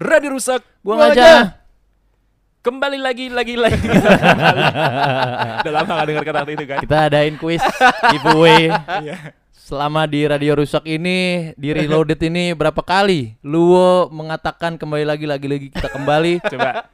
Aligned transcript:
Radio 0.00 0.32
rusak. 0.32 0.64
Buang 0.80 1.12
aja. 1.12 1.60
Kembali 2.64 2.96
lagi 2.96 3.28
lagi 3.28 3.52
lagi. 3.52 3.84
Udah 5.60 5.72
lama 5.76 5.92
gak 5.92 6.06
dengar 6.08 6.24
kata 6.24 6.40
itu 6.48 6.64
kan? 6.64 6.80
Kita 6.80 6.96
adain 7.04 7.36
kuis 7.36 7.60
giveaway. 8.08 8.72
Iya. 9.04 9.36
Selama 9.52 10.08
di 10.08 10.24
Radio 10.24 10.56
Rusak 10.56 10.88
ini, 10.88 11.52
di 11.54 11.70
Reloaded 11.70 12.18
ini 12.26 12.56
berapa 12.56 12.80
kali 12.80 13.38
Luo 13.44 14.08
mengatakan 14.10 14.80
kembali 14.80 15.04
lagi 15.04 15.28
lagi 15.28 15.46
lagi 15.46 15.68
kita 15.68 15.92
kembali. 15.92 16.48
Coba 16.48 16.88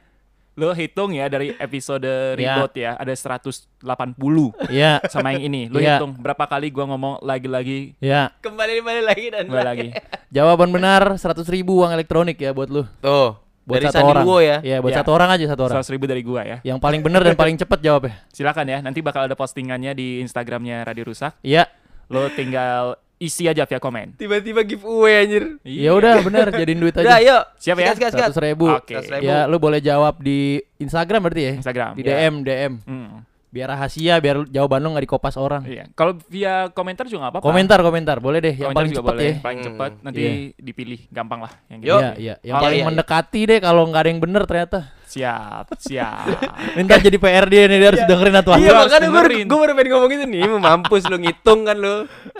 lo 0.57 0.73
hitung 0.73 1.13
ya 1.13 1.29
dari 1.29 1.53
episode 1.55 2.01
Ya. 2.33 2.57
reboot 2.57 2.73
ya 2.73 2.97
ada 2.97 3.13
180 3.13 4.57
Ya, 4.67 4.97
sama 5.05 5.31
yang 5.31 5.45
ini. 5.45 5.61
Lo 5.69 5.77
Iya. 5.77 6.01
hitung 6.01 6.17
berapa 6.17 6.43
kali 6.43 6.73
gua 6.73 6.89
ngomong 6.89 7.21
lagi-lagi 7.21 7.93
ya. 8.01 8.33
Kembali 8.41 8.81
kembali 8.81 9.01
lagi 9.05 9.25
dan 9.29 9.45
kembali 9.45 9.67
lagi. 9.67 9.87
Jawaban 10.27 10.73
benar 10.73 11.13
100 11.15 11.45
ribu 11.47 11.77
uang 11.79 11.93
elektronik 11.93 12.35
ya 12.35 12.51
buat 12.51 12.67
lu. 12.67 12.89
Tuh. 12.99 13.37
Buat 13.67 13.77
dari 13.77 13.85
satu 13.91 13.99
Sandi 13.99 14.11
orang. 14.15 14.23
Luo 14.25 14.39
ya. 14.39 14.57
Iya, 14.63 14.77
buat 14.79 14.95
Ya. 14.95 15.03
satu 15.03 15.11
orang 15.11 15.29
aja 15.29 15.45
satu 15.45 15.61
orang. 15.67 15.77
100 15.77 15.93
ribu 15.93 16.05
dari 16.07 16.21
gua 16.23 16.41
ya. 16.41 16.57
Yang 16.63 16.79
paling 16.79 17.01
benar 17.03 17.21
dan 17.21 17.35
paling 17.35 17.55
cepat 17.59 17.79
jawabnya. 17.83 18.15
Silakan 18.31 18.65
ya, 18.65 18.79
nanti 18.81 18.99
bakal 19.03 19.27
ada 19.27 19.35
postingannya 19.35 19.91
di 19.93 20.23
Instagramnya 20.23 20.87
Radio 20.87 21.05
Rusak. 21.05 21.35
Iya. 21.43 21.67
Lo 22.07 22.31
tinggal 22.31 22.95
isi 23.17 23.45
aja 23.45 23.65
via 23.65 23.77
komen. 23.77 24.13
Tiba-tiba 24.15 24.61
giveaway 24.61 25.25
anjir. 25.25 25.57
Ya 25.61 25.91
udah 25.91 26.21
bener 26.21 26.49
jadiin 26.51 26.77
duit 26.77 26.93
Udah, 26.93 27.17
aja. 27.17 27.17
ayo. 27.17 27.37
Siap 27.57 27.75
ya? 27.75 27.93
Seratus 27.93 28.37
ribu. 28.37 28.69
Oke. 28.69 28.93
100.000. 28.93 29.21
Ya, 29.21 29.45
lu 29.45 29.57
boleh 29.57 29.77
jawab 29.77 30.17
di 30.19 30.61
Instagram 30.77 31.25
berarti 31.25 31.41
ya? 31.43 31.53
Instagram. 31.57 31.91
Di 31.93 32.01
ya. 32.01 32.13
DM, 32.23 32.33
DM. 32.41 32.73
Hmm, 32.85 33.25
Biar 33.47 33.71
rahasia, 33.71 34.19
biar 34.19 34.43
jawaban 34.45 34.83
lu 34.83 34.91
nggak 34.91 35.07
dikopas 35.07 35.33
orang. 35.33 35.63
iya. 35.65 35.87
Kalau 35.95 36.19
via 36.27 36.67
komentar 36.69 37.07
juga 37.07 37.25
nggak 37.25 37.33
apa-apa. 37.33 37.47
Komentar, 37.47 37.79
komentar, 37.79 38.17
boleh 38.19 38.43
deh. 38.43 38.53
Yang 38.53 38.69
Komentar 38.69 38.77
paling 38.77 38.91
cepat 38.93 39.13
ya. 39.15 39.33
Paling 39.39 39.57
Hmm. 39.57 39.67
cepat 39.71 39.91
nanti 40.03 40.21
Iya. 40.21 40.33
dipilih, 40.61 40.99
gampang 41.09 41.39
lah. 41.41 41.51
Yang 41.71 41.79
gitu. 41.79 41.89
Yo. 41.89 41.97
Iya, 41.97 42.11
iya. 42.13 42.35
Yang 42.43 42.53
Oh, 42.53 42.61
paling 42.61 42.75
iya, 42.75 42.83
iya. 42.83 42.89
mendekati 42.91 43.41
deh 43.47 43.59
kalau 43.63 43.83
nggak 43.87 44.01
ada 44.03 44.09
yang 44.11 44.21
bener 44.21 44.43
ternyata. 44.45 44.79
Siap, 45.07 45.65
siap. 45.79 46.27
Minta 46.77 46.99
jadi 46.99 47.15
PR 47.15 47.47
dia 47.47 47.63
nih, 47.65 47.79
dia 47.79 47.89
harus 47.95 48.03
dengerin 48.03 48.35
atau 48.35 48.51
Iya 48.59 48.71
makanya 48.75 49.07
gue 49.07 49.21
gue 49.39 49.57
baru 49.57 49.73
pengen 49.73 49.91
ngomong 49.95 50.11
itu 50.11 50.25
nih 50.27 50.41
Mampus 50.59 51.03
lu 51.07 51.17
ngitung 51.17 51.59
kan 51.63 51.77
lu 51.79 51.95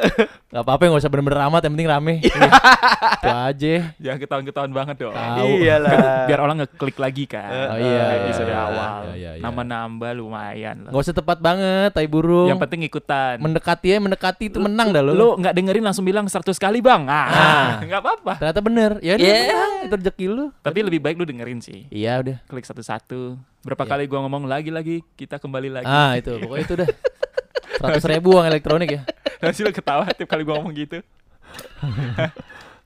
Gak 0.47 0.63
apa-apa, 0.63 0.87
nggak 0.87 1.03
usah 1.03 1.11
bener-bener 1.11 1.43
amat, 1.43 1.59
yang 1.59 1.73
penting 1.75 1.89
rame. 1.91 2.13
Itu 2.23 3.27
aja. 3.27 3.73
Jangan 3.99 4.17
ketahuan-ketahuan 4.17 4.71
banget 4.71 4.95
dong. 4.97 5.11
Tahu. 5.11 5.51
Iyalah 5.59 6.23
Biar 6.23 6.39
orang 6.39 6.63
ngeklik 6.63 6.97
lagi 6.97 7.27
kan. 7.27 7.51
Oh, 7.51 7.75
iya, 7.75 8.03
Episode 8.23 8.47
iya, 8.47 8.63
awal. 8.63 9.01
iya, 9.11 9.11
iya, 9.11 9.31
iya. 9.35 9.43
Nama 9.43 9.61
nambah 9.61 10.11
lumayan 10.15 10.87
lah. 10.87 10.91
Nggak 10.95 11.03
usah 11.03 11.11
tepat 11.13 11.43
banget, 11.43 11.91
tai 11.91 12.07
burung. 12.07 12.47
Yang 12.47 12.63
penting 12.63 12.79
ikutan. 12.81 13.35
mendekati 13.43 13.87
ya, 13.91 13.97
mendekati 13.99 14.43
itu 14.47 14.57
menang 14.57 14.95
dah 14.95 15.03
lo. 15.03 15.11
Lu 15.11 15.27
nggak 15.35 15.51
dengerin 15.51 15.83
langsung 15.83 16.07
bilang 16.07 16.23
100 16.25 16.55
kali 16.55 16.79
bang. 16.79 17.03
Ah, 17.05 17.27
Ah. 17.27 17.67
nggak 17.83 17.99
apa-apa. 17.99 18.33
Ternyata 18.39 18.61
bener. 18.63 18.91
Ya 19.03 19.19
udah, 19.19 19.27
Yeah. 19.27 19.43
menang. 19.45 19.71
Itu 19.83 19.93
rezeki 19.99 20.25
lu. 20.31 20.45
Tapi 20.63 20.79
lebih 20.79 20.99
baik 21.03 21.15
lu 21.19 21.27
dengerin 21.27 21.59
sih. 21.59 21.91
Iya 21.91 22.23
udah. 22.23 22.37
Klik 22.47 22.63
satu-satu. 22.63 23.35
Berapa 23.67 23.83
Iya. 23.83 23.91
kali 23.91 24.03
gua 24.07 24.23
ngomong 24.23 24.47
lagi-lagi, 24.47 25.03
kita 25.13 25.43
kembali 25.43 25.69
lagi. 25.73 25.85
Ah 25.85 26.15
itu, 26.15 26.39
pokoknya 26.39 26.63
itu 26.63 26.75
dah. 26.77 26.89
Seratus 27.77 28.05
ribu 28.07 28.33
uang 28.33 28.47
elektronik 28.47 28.89
ya. 28.89 29.01
Nanti 29.37 29.59
lu 29.61 29.71
ketawa 29.71 30.05
tiap 30.11 30.27
kali 30.27 30.41
gua 30.41 30.57
ngomong 30.59 30.73
gitu. 30.73 30.99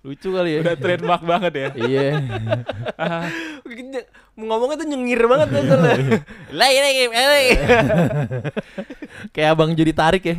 Lucu 0.01 0.33
kali 0.33 0.57
ya. 0.57 0.59
Udah 0.65 0.75
trademark 0.75 1.21
banget 1.21 1.53
ya. 1.53 1.67
Iya. 1.77 2.07
Ngomongnya 4.33 4.81
tuh 4.81 4.87
nyengir 4.89 5.21
banget 5.29 5.47
tuh 5.53 5.61
soalnya. 5.69 5.95
Lagi 6.51 6.79
lagi 6.81 7.01
lagi 7.13 7.51
Kayak 9.29 9.49
abang 9.53 9.71
jadi 9.71 9.93
tarik 9.93 10.23
ya. 10.25 10.35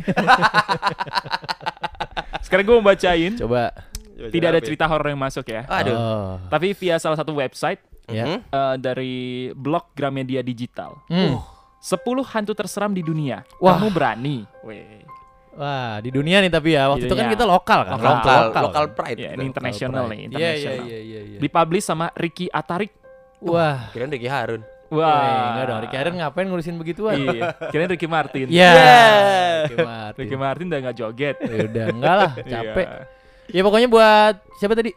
Sekarang 2.43 2.63
gua 2.67 2.75
mau 2.79 2.87
bacain. 2.91 3.33
Coba. 3.39 3.71
Tidak 4.13 4.47
ada 4.47 4.61
cerita 4.61 4.85
horor 4.87 5.09
yang 5.09 5.19
masuk 5.19 5.47
ya. 5.47 5.63
Aduh 5.67 5.95
Oh. 5.95 6.35
Tapi 6.47 6.71
via 6.75 6.95
salah 6.99 7.17
satu 7.17 7.33
website 7.35 7.79
Ya. 8.11 8.27
Mhm. 8.27 8.39
eh, 8.51 8.75
dari 8.83 9.15
blog 9.55 9.95
Gramedia 9.95 10.43
Digital. 10.43 10.99
Hmm. 11.07 11.39
10 11.79 12.03
hantu 12.27 12.51
terseram 12.51 12.91
di 12.91 12.99
dunia. 12.99 13.47
Wah. 13.63 13.79
Kamu 13.79 13.87
berani? 13.95 14.43
Weh. 14.63 15.02
Wah, 15.53 16.01
di 16.01 16.09
dunia 16.09 16.41
nih 16.41 16.49
tapi 16.49 16.73
ya. 16.73 16.89
Waktu 16.89 17.05
itu 17.05 17.15
kan 17.15 17.27
kita 17.29 17.45
lokal 17.45 17.79
kan. 17.85 17.97
Lokal. 18.01 18.39
Lokal 18.49 18.61
Lokal 18.69 18.85
pride 18.97 19.19
Ya, 19.21 19.29
ini 19.37 19.45
international 19.45 20.09
nih, 20.09 20.17
Iya, 20.17 20.17
iya, 20.17 20.25
international. 20.25 20.85
iya, 20.89 20.99
iya, 20.99 21.19
iya. 21.29 21.37
Dipublish 21.37 21.85
sama 21.85 22.09
Ricky 22.17 22.49
Atarik. 22.49 22.89
Wah. 23.43 23.91
Kirain 23.93 24.09
Ricky 24.09 24.25
Harun 24.25 24.63
Wah. 24.93 25.09
Wah, 25.09 25.45
enggak 25.57 25.65
dong. 25.65 25.79
Ricky 25.89 25.95
Harden 25.97 26.15
ngapain 26.21 26.45
ngurusin 26.45 26.75
begituan? 26.77 27.17
Iya. 27.17 27.57
Kirain 27.73 27.89
Ricky 27.89 28.05
Martin. 28.05 28.45
Iya. 28.49 28.71
Yeah. 28.77 29.61
Ricky 29.65 29.77
Martin. 29.81 30.19
Ricky 30.21 30.37
Martin 30.37 30.65
udah 30.69 30.79
nggak 30.85 30.97
joget. 31.01 31.35
Ya 31.41 31.57
udah, 31.65 31.85
enggak 31.89 32.15
lah, 32.17 32.31
capek. 32.53 32.87
Iya. 32.87 33.01
Ya 33.57 33.61
pokoknya 33.65 33.87
buat 33.89 34.35
siapa 34.61 34.73
tadi? 34.77 34.93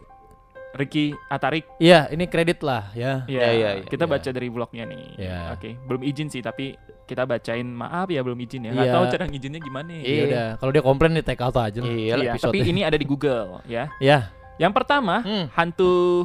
Ricky 0.77 1.17
Atarik. 1.27 1.65
Iya, 1.77 2.07
ini 2.09 2.25
kredit 2.25 2.61
lah 2.61 2.93
ya. 2.93 3.25
Iya, 3.25 3.41
Iya, 3.41 3.49
iya, 3.51 3.69
iya. 3.81 3.85
Kita 3.85 4.05
Iya. 4.05 4.13
baca 4.13 4.29
dari 4.31 4.49
blognya 4.49 4.85
nih. 4.85 5.05
Iya. 5.19 5.39
Oke, 5.53 5.71
belum 5.83 6.03
izin 6.05 6.29
sih 6.29 6.41
tapi 6.41 6.77
kita 7.05 7.23
bacain 7.23 7.67
maaf 7.67 8.07
ya 8.09 8.21
belum 8.21 8.39
izin 8.39 8.67
ya. 8.67 8.71
Nggak 8.73 8.87
Iya. 8.87 8.95
tahu 8.95 9.05
cara 9.11 9.25
ngizinnya 9.27 9.61
gimana. 9.61 9.91
Iya 9.93 10.23
udah, 10.27 10.47
kalau 10.57 10.71
dia 10.71 10.83
komplain 10.83 11.13
nih 11.15 11.25
take 11.25 11.41
out 11.41 11.57
aja 11.57 11.79
lah. 11.79 11.89
Iya 11.89 12.15
Iya, 12.17 12.33
tapi 12.37 12.59
ini 12.61 12.81
ada 12.81 12.95
di 12.95 13.05
Google 13.05 13.65
ya. 13.65 13.89
Ya. 13.99 14.31
Yang 14.57 14.73
pertama, 14.73 15.21
Hmm. 15.21 15.47
hantu 15.53 16.25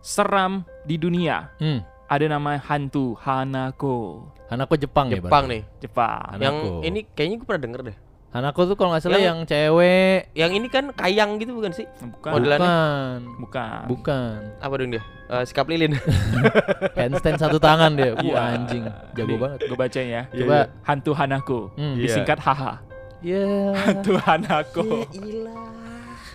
seram 0.00 0.64
di 0.82 0.96
dunia. 0.96 1.52
Hmm. 1.56 1.80
Ada 2.06 2.26
nama 2.26 2.58
hantu 2.58 3.14
Hanako, 3.16 4.26
Hanako 4.50 4.74
Jepang, 4.74 5.06
ya, 5.08 5.22
Jepang 5.22 5.46
nih 5.46 5.62
Jepang. 5.78 6.26
Hanako. 6.34 6.42
Yang 6.42 6.56
ini 6.82 7.00
kayaknya 7.06 7.36
gue 7.38 7.46
pernah 7.46 7.62
denger 7.62 7.80
deh 7.86 7.96
Hanako 8.30 8.62
tuh 8.62 8.76
kalau 8.78 8.94
nggak 8.94 9.02
salah 9.02 9.18
yang, 9.18 9.42
Yang- 9.42 9.50
cewek. 9.50 10.30
Yang 10.38 10.52
ini 10.62 10.66
kan 10.70 10.84
kayang 10.94 11.34
gitu 11.42 11.50
bukan 11.50 11.74
sih? 11.74 11.82
Bukan. 11.98 12.30
Modelannya. 12.30 12.62
Bukan. 12.62 13.18
Bukan. 13.42 13.82
Bukan. 13.90 14.38
Apa 14.62 14.74
dong 14.78 14.90
dia? 14.94 15.02
Eh, 15.30 15.42
sikap 15.46 15.66
lilin 15.66 15.98
Handstand 16.98 17.42
satu 17.42 17.58
tangan 17.58 17.98
dia. 17.98 18.14
Iya. 18.22 18.34
Wah, 18.34 18.54
anjing. 18.54 18.86
Jago 19.18 19.34
banget. 19.34 19.58
Gue 19.66 19.74
bacain 19.74 20.08
ya. 20.14 20.22
Coba. 20.30 20.70
Hantu 20.86 21.10
Hanako. 21.10 21.60
Hmm. 21.74 21.98
Iya. 21.98 22.06
Disingkat 22.06 22.38
haha. 22.38 22.72
Ya. 23.18 23.46
Hantu 23.74 24.12
Hanako. 24.22 24.86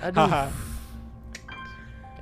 Aduh. 0.03 0.19
Haha. 0.19 0.43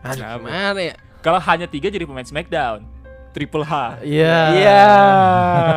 Aduh 0.06 0.26
gimana 0.38 0.82
ya? 0.84 0.96
Kalau 1.26 1.40
hanya 1.42 1.66
tiga 1.66 1.90
jadi 1.90 2.06
pemain 2.06 2.28
Smackdown. 2.28 2.86
Triple 3.34 3.66
H. 3.66 3.74
Iya. 4.06 4.38
Iya 4.54 4.82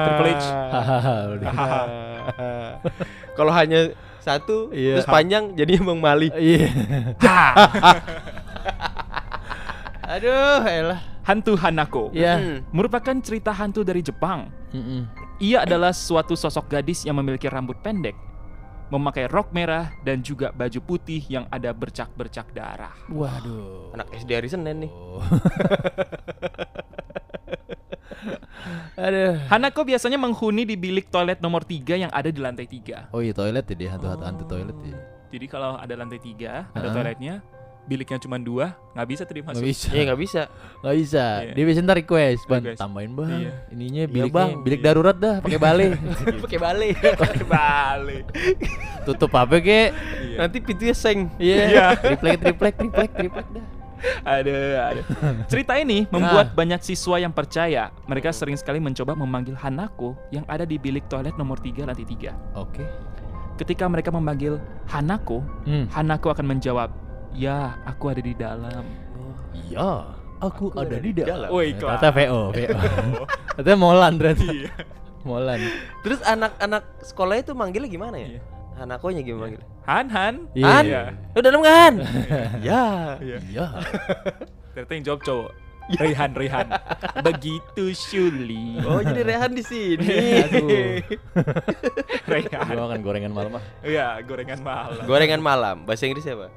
Triple 0.04 0.36
H. 0.36 0.44
Hahaha. 0.68 1.80
Kalau 3.36 3.52
hanya 3.52 3.92
satu 4.18 4.74
Iya. 4.74 4.98
Terus 4.98 5.06
panjang 5.06 5.54
jadi 5.54 5.78
Bang 5.78 6.00
Mali 6.00 6.32
Iya. 6.34 6.66
Aduh, 10.06 10.62
elah. 10.64 11.00
Hantu 11.26 11.58
Hanako. 11.58 12.14
Iya. 12.14 12.38
Hmm. 12.38 12.58
Merupakan 12.70 13.16
cerita 13.18 13.50
hantu 13.50 13.82
dari 13.82 13.98
Jepang. 13.98 14.46
Mm-mm. 14.70 15.10
Ia 15.42 15.66
adalah 15.66 15.90
suatu 15.90 16.38
sosok 16.38 16.70
gadis 16.70 17.02
yang 17.02 17.18
memiliki 17.18 17.50
rambut 17.50 17.74
pendek, 17.82 18.14
memakai 18.88 19.26
rok 19.26 19.50
merah 19.50 19.90
dan 20.06 20.22
juga 20.22 20.54
baju 20.54 20.78
putih 20.80 21.26
yang 21.26 21.50
ada 21.50 21.74
bercak-bercak 21.74 22.54
darah. 22.54 22.94
Waduh. 23.10 23.90
Anak 23.98 24.14
SD 24.14 24.30
hari 24.32 24.46
Senin 24.48 24.86
nih 24.86 24.92
Oh. 24.94 25.18
Aduh. 28.96 29.34
Hanako 29.48 29.84
biasanya 29.84 30.16
menghuni 30.16 30.62
di 30.62 30.74
bilik 30.74 31.08
toilet 31.08 31.38
nomor 31.38 31.62
3 31.62 31.96
yang 31.98 32.10
ada 32.10 32.28
di 32.28 32.40
lantai 32.40 32.64
3. 32.64 33.10
Oh 33.10 33.20
iya 33.20 33.32
toilet 33.32 33.64
ya 33.64 33.74
dia 33.74 33.88
hantu 33.92 34.06
hantu 34.16 34.44
toilet 34.46 34.76
ya. 34.82 34.96
Jadi 35.26 35.46
kalau 35.46 35.74
ada 35.74 35.94
lantai 35.94 36.22
3, 36.22 36.70
ada 36.70 36.88
toiletnya, 36.90 37.42
biliknya 37.84 38.18
cuma 38.18 38.34
dua, 38.34 38.74
nggak 38.94 39.06
bisa 39.06 39.22
Nggak 39.22 39.46
masuk. 39.46 39.62
bisa. 39.62 39.88
Iya 39.90 40.02
nggak 40.06 40.20
bisa 40.20 40.42
Nggak 40.82 40.96
bisa. 40.96 41.24
Iya. 41.38 41.52
Dia 41.54 41.64
biasanya 41.66 41.86
ntar 41.86 41.98
request, 41.98 42.42
Ban. 42.46 42.60
Request. 42.62 42.80
Tambahin 42.80 43.12
bang. 43.14 43.30
Iya. 43.30 43.52
Ininya 43.70 44.02
biliknya, 44.06 44.34
Bang. 44.34 44.50
bilik 44.62 44.80
darurat 44.82 45.16
dah, 45.16 45.34
pakai 45.38 45.58
bale. 45.58 45.86
Pakai 46.42 46.58
balik 46.58 46.94
Balik. 47.44 48.24
Tutup 49.04 49.30
apa 49.34 49.56
ke? 49.58 49.94
Nanti 50.34 50.56
pintunya 50.58 50.94
seng 50.94 51.30
Iya. 51.38 51.56
Iya. 51.66 51.86
Triplek, 51.94 52.38
triplek, 52.40 52.74
triplek, 52.74 53.10
triplek 53.12 53.46
dah. 53.50 53.64
Ada, 54.24 54.56
ada. 54.92 55.02
Cerita 55.46 55.76
ini 55.76 56.06
membuat 56.08 56.52
banyak 56.52 56.80
siswa 56.82 57.16
yang 57.18 57.30
percaya. 57.30 57.90
Mereka 58.06 58.30
sering 58.30 58.58
sekali 58.58 58.78
mencoba 58.78 59.14
memanggil 59.14 59.54
Hanako 59.58 60.14
yang 60.30 60.44
ada 60.46 60.66
di 60.66 60.76
bilik 60.76 61.06
toilet 61.06 61.34
nomor 61.36 61.58
3 61.58 61.86
lantai 61.86 62.06
3. 62.06 62.34
Oke. 62.58 62.84
Ketika 63.56 63.88
mereka 63.88 64.12
memanggil 64.12 64.60
Hanako, 64.92 65.40
Hmm. 65.64 65.88
Hanako 65.88 66.28
akan 66.32 66.46
menjawab, 66.56 66.92
"Ya, 67.32 67.80
aku 67.88 68.12
ada 68.12 68.20
di 68.20 68.34
dalam." 68.36 68.84
Iya, 69.56 70.12
aku, 70.38 70.68
ada, 70.76 70.96
di 71.00 71.12
dalam. 71.16 71.48
Woi, 71.48 71.72
Ternyata 71.74 72.12
VO, 72.12 72.52
VO. 72.52 72.76
Ternyata 73.56 73.72
Molan 73.80 74.12
ternyata. 74.20 74.52
Molan. 75.24 75.58
Terus 76.04 76.20
anak-anak 76.22 76.82
sekolah 77.02 77.34
itu 77.40 77.56
manggilnya 77.56 77.88
gimana 77.88 78.16
ya? 78.20 78.28
Iya. 78.36 78.40
Anakonya 78.76 79.24
gimana 79.24 79.42
manggilnya? 79.48 79.68
Han, 79.86 80.06
Han. 80.10 80.34
Iya. 80.52 80.66
Han, 80.68 80.84
Iya. 80.84 81.02
lu 81.32 81.40
dalam 81.40 81.60
kan? 81.62 81.92
ya. 82.68 82.84
Iya. 83.18 83.66
Ternyata 84.72 84.92
yang 84.92 85.04
jawab 85.04 85.20
cowok. 85.22 85.52
Rehan, 85.86 86.34
Rehan. 86.34 86.66
Begitu 87.22 87.94
Shuli. 87.94 88.82
Oh 88.82 88.98
jadi 88.98 89.22
Rehan 89.22 89.54
di 89.54 89.62
sini. 89.62 90.42
Aduh. 90.42 90.98
Rehan. 92.34 92.66
Gua 92.66 92.84
makan 92.84 93.00
gorengan 93.00 93.30
malam 93.30 93.52
ah. 93.56 93.64
Iya, 93.80 94.18
gorengan 94.26 94.60
malam. 94.60 95.06
Gorengan 95.06 95.40
malam. 95.40 95.76
Bahasa 95.86 96.04
Inggrisnya 96.04 96.34
apa? 96.34 96.48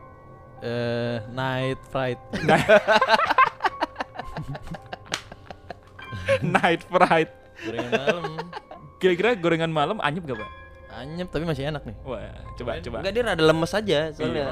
Eh, 0.60 1.15
night 1.30 1.80
fried. 1.88 2.18
Night 6.42 6.81
fried. 6.86 7.30
Gorengan 7.62 7.92
malam. 7.94 8.24
Kira-kira 9.00 9.30
gorengan 9.36 9.72
malam 9.72 9.98
anyep 10.01 10.25
gak, 10.25 10.42
Pak? 10.42 10.50
Anyep 11.00 11.28
tapi 11.28 11.44
masih 11.44 11.63
enak 11.66 11.84
nih. 11.84 11.96
Wah, 12.01 12.19
coba 12.54 12.78
coba. 12.78 12.98
Enggak 13.00 13.13
dia 13.13 13.24
rada 13.24 13.42
lemes 13.42 13.72
aja 13.72 14.00
soalnya. 14.12 14.46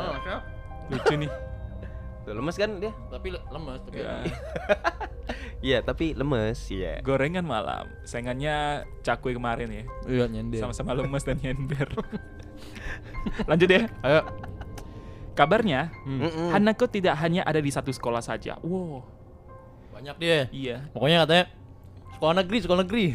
Lucu 0.88 1.14
nih. 1.18 1.32
Tuh, 2.24 2.34
lemes 2.34 2.56
kan 2.56 2.70
dia? 2.78 2.92
Tapi 3.08 3.28
le- 3.30 3.46
lemes 3.48 3.80
tapi. 3.84 3.98
Ya. 4.00 4.16
Iya, 5.58 5.82
tapi 5.82 6.14
lemes. 6.14 6.70
Iya. 6.70 7.02
Gorengan 7.02 7.42
malam. 7.42 7.90
Saingannya 8.04 8.86
cakwe 9.02 9.34
kemarin 9.34 9.68
ya. 9.68 9.84
Iya 10.06 10.26
nyender. 10.30 10.62
Sama-sama 10.62 10.94
lemes 10.94 11.26
dan 11.26 11.36
nyender. 11.36 11.90
Lanjut 13.50 13.66
ya. 13.68 13.90
Ayo. 14.02 14.22
Kabarnya, 15.34 15.90
Hmm. 16.02 16.20
Mm-mm. 16.20 16.50
Hanako 16.50 16.86
tidak 16.88 17.14
hanya 17.18 17.42
ada 17.42 17.58
di 17.58 17.70
satu 17.70 17.90
sekolah 17.90 18.22
saja. 18.22 18.58
Wow, 18.60 19.06
Banyak 19.94 20.16
dia. 20.18 20.46
iya. 20.50 20.78
Pokoknya 20.90 21.26
katanya 21.26 21.46
sekolah 22.14 22.34
negeri, 22.36 22.58
sekolah 22.60 22.82
negeri. 22.82 23.06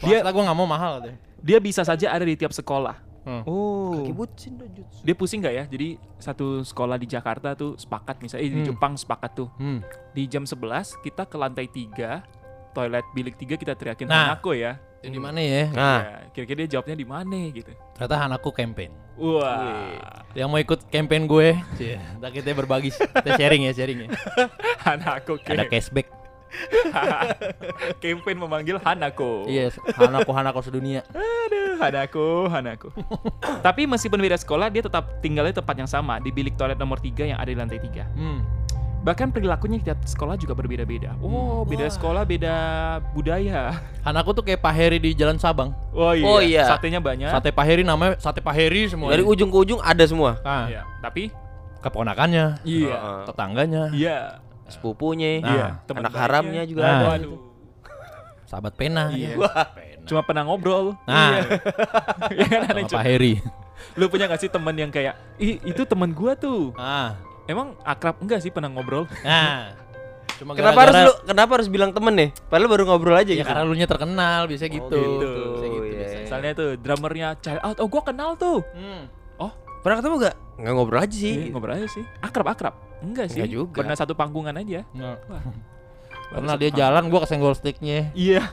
Dia- 0.00 0.22
Dia 0.22 0.30
gua 0.30 0.42
nggak 0.46 0.56
mau 0.56 0.66
mahal 0.66 0.98
katanya. 0.98 1.18
Dia 1.40 1.58
bisa 1.58 1.80
saja 1.80 2.08
ada 2.08 2.22
di 2.22 2.34
tiap 2.34 2.50
sekolah. 2.50 2.96
Hmm. 3.20 3.44
Oh. 3.44 3.92
Kaki 3.94 4.12
bucin 4.12 4.56
dah 4.56 4.64
Jutsu. 4.66 5.04
Dia 5.04 5.12
pusing 5.12 5.40
nggak 5.40 5.54
ya? 5.54 5.64
Jadi 5.66 5.88
satu 6.16 6.64
sekolah 6.64 6.96
di 6.96 7.04
Jakarta 7.04 7.52
tuh 7.52 7.76
sepakat 7.76 8.20
misalnya 8.20 8.42
eh, 8.42 8.50
di 8.50 8.58
Hmm. 8.58 8.68
Jepang 8.72 8.92
sepakat 8.96 9.30
tuh. 9.36 9.48
Hmm. 9.56 9.84
Di 10.10 10.24
jam 10.24 10.44
11 10.44 10.56
kita 10.98 11.24
ke 11.24 11.36
lantai 11.36 11.68
3, 11.68 12.24
toilet 12.70 13.04
bilik 13.12 13.36
3 13.36 13.56
kita 13.56 13.72
teriakin 13.74 14.08
Nah. 14.08 14.32
Hanako 14.32 14.52
ya. 14.52 14.80
Di 15.00 15.16
mana 15.16 15.40
ya? 15.40 15.64
Nah, 15.72 15.98
Ya, 16.00 16.16
kira-kira 16.30 16.56
dia 16.60 16.76
jawabnya 16.76 16.92
di 16.92 17.08
mana 17.08 17.40
gitu. 17.48 17.72
Ternyata 17.96 18.16
Hanaku 18.16 18.52
campaign. 18.52 18.92
Wah. 19.16 19.96
Yang 20.32 20.48
mau 20.48 20.58
ikut 20.58 20.80
campaign 20.88 21.24
gue, 21.24 21.48
ntar 22.20 22.30
kita 22.30 22.52
berbagi, 22.52 22.92
kita 22.92 23.30
sharing 23.32 23.64
ya, 23.64 23.72
sharing 23.72 23.98
ya. 24.04 24.08
Hanako 24.84 25.40
Ada 25.40 25.64
Camp. 25.64 25.72
cashback. 25.72 26.08
Campaign 28.02 28.38
memanggil 28.38 28.76
Hanako. 28.80 29.46
Iya, 29.46 29.70
Hanako 29.94 30.30
Hanako 30.32 30.60
sedunia. 30.60 31.02
Aduh, 31.10 31.78
Hanako, 31.78 32.26
Hanako. 32.48 32.88
Tapi 33.66 33.86
meskipun 33.86 34.18
beda 34.18 34.36
sekolah, 34.36 34.68
dia 34.68 34.82
tetap 34.82 35.20
tinggalnya 35.20 35.52
di 35.52 35.58
tempat 35.58 35.76
yang 35.76 35.90
sama 35.90 36.18
di 36.18 36.30
bilik 36.30 36.54
toilet 36.54 36.76
nomor 36.76 36.98
3 36.98 37.12
yang 37.26 37.38
ada 37.38 37.46
di 37.46 37.56
lantai 37.56 37.78
3. 37.78 38.04
Hmm. 38.14 38.40
Bahkan 39.00 39.32
perilakunya 39.32 39.80
di 39.80 39.88
tiap 39.88 39.96
sekolah 40.04 40.36
juga 40.36 40.52
berbeda-beda. 40.52 41.16
Oh, 41.24 41.64
beda 41.64 41.88
Wah. 41.88 41.92
sekolah, 41.92 42.22
beda 42.22 42.54
budaya. 43.16 43.72
Hanako 44.04 44.36
tuh 44.36 44.44
kayak 44.44 44.60
Pak 44.60 44.74
Heri 44.76 45.00
di 45.00 45.16
Jalan 45.16 45.40
Sabang. 45.40 45.72
Oh 45.96 46.12
iya. 46.12 46.24
Oh 46.28 46.36
iya. 46.38 46.64
Satenya 46.68 47.00
banyak. 47.00 47.32
Sate 47.32 47.48
Pak 47.48 47.64
Heri 47.64 47.80
namanya 47.80 48.20
Sate 48.20 48.44
Pak 48.44 48.52
Heri 48.52 48.92
semua. 48.92 49.08
dari 49.08 49.24
ujung 49.24 49.48
ke 49.48 49.56
ujung 49.56 49.80
ada 49.80 50.04
semua. 50.04 50.36
Nah, 50.44 50.68
Iya. 50.68 50.82
Tapi 51.00 51.32
keponakannya, 51.80 52.60
iya. 52.60 52.92
Heeh. 52.92 53.20
tetangganya, 53.24 53.82
Iya. 53.88 54.18
Sepupunya, 54.70 55.38
Nah, 55.38 55.50
Iya. 55.50 55.66
Teman 55.84 56.00
anak 56.02 56.14
haramnya 56.14 56.62
juga 56.64 56.80
Nah. 56.80 56.92
ada. 56.96 57.06
Waduh. 57.12 57.38
sahabat 58.42 58.74
pena. 58.74 59.10
Iya. 59.10 59.34
Wah, 59.36 59.70
Cuma 60.02 60.22
pernah 60.22 60.42
ngobrol. 60.42 60.98
Nah, 61.04 61.38
Iya 62.30 62.46
kan 62.52 62.60
aneh? 62.66 62.82
Pak 62.84 63.04
Heri. 63.04 63.38
Lu 63.94 64.06
punya 64.06 64.26
gak 64.26 64.38
sih 64.38 64.48
teman 64.48 64.74
yang 64.74 64.88
kayak, 64.88 65.14
ih 65.36 65.62
itu 65.62 65.82
teman 65.84 66.10
gua 66.10 66.34
tuh. 66.34 66.74
Nah, 66.74 67.14
Emang 67.44 67.74
akrab 67.80 68.18
enggak 68.18 68.38
sih 68.38 68.48
pernah 68.48 68.66
ngobrol? 68.68 69.06
nah. 69.20 69.74
Cuma 70.34 70.54
Kenapa 70.54 70.72
harus 70.80 70.94
gara-gara- 70.94 71.08
lu 71.12 71.28
kenapa 71.28 71.50
harus 71.52 71.68
bilang 71.68 71.90
temen 71.90 72.14
nih? 72.16 72.28
Padahal 72.44 72.70
baru 72.70 72.84
ngobrol 72.86 73.12
aja 73.12 73.28
Ya 73.28 73.36
gitu. 73.36 73.44
karena 73.44 73.62
lu 73.62 73.74
nya 73.74 73.84
terkenal, 73.84 74.40
biasanya 74.46 74.72
gitu. 74.72 74.98
gitu. 74.98 75.28
Biasanya 75.28 75.68
gitu 75.68 75.84
Iya, 75.84 75.92
biasanya. 75.92 76.10
iya. 76.10 76.24
Misalnya 76.24 76.50
tuh 76.56 76.68
drummernya 76.76 77.28
Child 77.36 77.60
Out, 77.60 77.76
oh 77.76 77.88
gua 77.88 78.02
kenal 78.02 78.30
tuh. 78.34 78.58
Hmm. 78.72 79.02
Oh, 79.80 79.82
Pernah 79.82 79.96
ketemu 79.98 80.16
gak? 80.20 80.36
Nggak 80.60 80.72
ngobrol 80.76 81.00
aja 81.00 81.16
sih. 81.16 81.32
iya, 81.32 81.48
ngobrol 81.48 81.72
aja 81.72 81.88
sih. 81.88 82.04
Akrab 82.20 82.52
akrab. 82.52 82.74
Enggak 83.00 83.32
sih. 83.32 83.40
Enggak 83.40 83.48
juga. 83.50 83.78
Pernah 83.80 83.96
satu 83.96 84.12
panggungan 84.12 84.52
aja. 84.54 84.84
Wah. 84.92 85.16
Pernah 86.36 86.54
dia 86.54 86.68
jalan, 86.70 87.08
gua 87.08 87.24
kesenggol 87.24 87.56
sticknya. 87.56 88.12
Iya. 88.12 88.52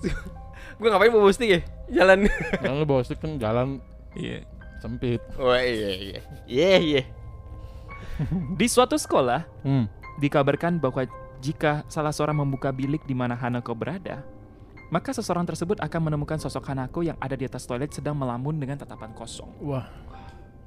Gue 0.80 0.88
ngapain 0.88 1.12
bawa 1.12 1.28
stick 1.28 1.50
ya? 1.50 1.60
Jalan. 1.92 2.24
Kan 2.62 2.72
lu 2.72 2.86
bawa 2.86 3.02
stick 3.02 3.18
kan 3.18 3.36
jalan 3.36 3.82
Iya. 4.14 4.46
sempit. 4.80 5.20
Wah 5.36 5.60
iya 5.60 5.90
iya. 5.92 6.20
Iya 6.48 6.72
iya. 6.80 7.02
Di 8.54 8.64
suatu 8.64 8.96
sekolah 8.96 9.44
Hmm. 9.60 9.84
dikabarkan 10.16 10.80
bahwa 10.80 11.04
jika 11.40 11.84
salah 11.84 12.12
seorang 12.12 12.36
membuka 12.36 12.72
bilik 12.72 13.04
di 13.04 13.12
mana 13.12 13.36
Hanako 13.36 13.76
berada, 13.76 14.24
maka 14.88 15.12
seseorang 15.12 15.44
tersebut 15.44 15.76
akan 15.80 16.00
menemukan 16.08 16.36
sosok 16.36 16.64
Hanako 16.68 17.04
yang 17.04 17.16
ada 17.16 17.36
di 17.36 17.44
atas 17.44 17.64
toilet 17.64 17.92
sedang 17.92 18.16
melamun 18.16 18.56
dengan 18.56 18.80
tatapan 18.80 19.12
kosong. 19.12 19.52
Wah. 19.60 19.84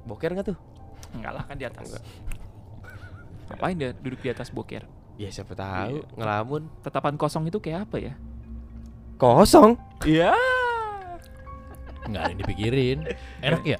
Boker 0.04 0.30
nggak 0.32 0.46
tuh? 0.48 0.58
Enggak 1.12 1.32
lah 1.32 1.44
kan 1.44 1.56
di 1.56 1.64
atas. 1.64 1.96
Ngapain 3.44 3.76
dia 3.76 3.90
duduk 3.92 4.20
di 4.20 4.28
atas 4.28 4.48
boker? 4.48 4.84
Ya 5.14 5.28
siapa 5.30 5.54
tahu 5.54 6.00
Iya. 6.00 6.08
ngelamun. 6.16 6.62
Tatapan 6.82 7.14
kosong 7.14 7.46
itu 7.46 7.58
kayak 7.58 7.86
apa 7.86 7.96
ya? 8.00 8.12
Kosong. 9.16 9.78
Iya. 10.02 10.34
Nggak 12.04 12.20
ada 12.20 12.30
yang 12.30 12.40
dipikirin. 12.40 12.98
Enak 13.46 13.62
ya? 13.64 13.78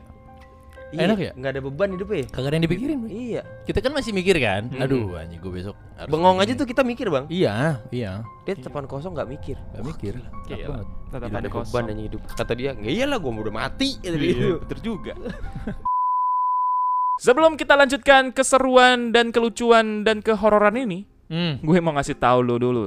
Iya, 0.95 1.11
Enak 1.11 1.19
ya? 1.19 1.33
Nggak 1.35 1.51
ada 1.51 1.61
beban 1.61 1.89
hidupnya. 1.91 2.19
ya? 2.23 2.27
Kagak 2.31 2.49
ada 2.49 2.55
yang 2.55 2.67
dipikirin. 2.71 2.99
Iya. 3.11 3.43
Kita 3.67 3.79
kan 3.83 3.93
masih 3.93 4.15
mikir 4.15 4.37
kan? 4.39 4.71
Hmm. 4.71 4.85
Aduh, 4.87 5.19
anjing 5.19 5.43
gue 5.43 5.53
besok 5.53 5.75
harus 5.99 6.07
Bengong 6.07 6.39
aja 6.39 6.53
tuh 6.55 6.65
kita 6.65 6.87
mikir 6.87 7.11
bang. 7.11 7.27
Iya, 7.27 7.83
iya. 7.91 8.23
Dia 8.47 8.55
tepan 8.55 8.87
kosong 8.87 9.11
nggak 9.13 9.27
mikir. 9.27 9.57
Gak 9.75 9.85
mikir. 9.85 10.15
Gila. 10.47 10.55
Enak 10.55 10.69
banget. 10.71 10.87
Nggak 10.87 11.11
Tatapan 11.19 11.35
ada 11.37 11.49
kosong. 11.51 11.67
beban 11.75 11.85
aja 11.91 12.03
hidup. 12.07 12.21
Kata 12.31 12.53
dia, 12.55 12.71
nggak 12.73 12.93
iyalah 12.95 13.19
gue 13.19 13.31
udah 13.43 13.55
mati. 13.57 13.89
Kata 13.99 14.17
dia. 14.17 14.31
Iya, 14.31 14.51
betul 14.63 14.79
juga. 14.81 15.13
Sebelum 17.15 17.55
kita 17.55 17.79
lanjutkan 17.79 18.35
keseruan 18.35 19.15
dan 19.15 19.31
kelucuan 19.31 20.03
dan 20.03 20.19
kehororan 20.19 20.75
ini, 20.75 21.07
Hmm. 21.31 21.63
gue 21.63 21.79
mau 21.79 21.95
ngasih 21.95 22.19
tahu 22.19 22.43
lo 22.43 22.59
dulu. 22.59 22.87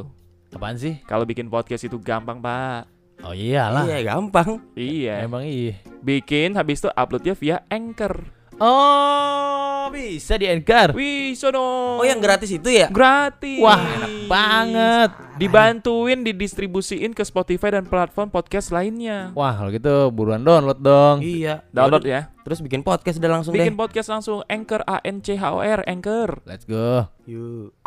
Apaan 0.51 0.75
sih? 0.75 0.99
Kalau 1.07 1.23
bikin 1.23 1.47
podcast 1.47 1.87
itu 1.87 1.95
gampang, 1.97 2.43
Pak. 2.43 2.91
Oh 3.23 3.33
iyalah. 3.33 3.87
Iya 3.87 4.13
gampang. 4.13 4.61
Iya. 4.75 5.25
Emang 5.25 5.41
iya. 5.41 5.79
Bikin 6.03 6.53
habis 6.53 6.83
itu 6.83 6.91
uploadnya 6.91 7.33
via 7.33 7.57
Anchor. 7.67 8.29
Oh, 8.57 9.85
bisa 9.93 10.33
di 10.33 10.49
Anchor. 10.49 10.97
Wih, 10.97 11.37
sono. 11.37 12.01
Oh 12.01 12.05
yang 12.05 12.17
gratis 12.17 12.49
itu 12.49 12.73
ya? 12.73 12.89
Gratis. 12.89 13.61
Wah, 13.61 13.77
enak 13.77 14.13
banget. 14.25 15.09
Dibantuin 15.37 16.25
didistribusiin 16.25 17.13
ke 17.13 17.21
Spotify 17.21 17.77
dan 17.77 17.85
platform 17.85 18.33
podcast 18.33 18.73
lainnya. 18.73 19.29
Wah, 19.37 19.53
kalau 19.53 19.69
gitu 19.69 20.09
buruan 20.09 20.41
download 20.41 20.81
dong. 20.81 21.21
Iya. 21.21 21.61
Download 21.69 22.01
ya. 22.01 22.33
Terus 22.41 22.65
bikin 22.65 22.81
podcast 22.81 23.21
udah 23.21 23.29
langsung 23.37 23.53
Bikin 23.53 23.77
deh. 23.77 23.81
podcast 23.85 24.09
langsung 24.09 24.41
Anchor 24.49 24.81
A 24.89 25.05
N 25.05 25.21
C 25.21 25.37
H 25.37 25.53
O 25.53 25.61
R 25.61 25.85
Anchor. 25.85 26.41
Let's 26.49 26.65
go. 26.65 27.13
Yuk. 27.29 27.77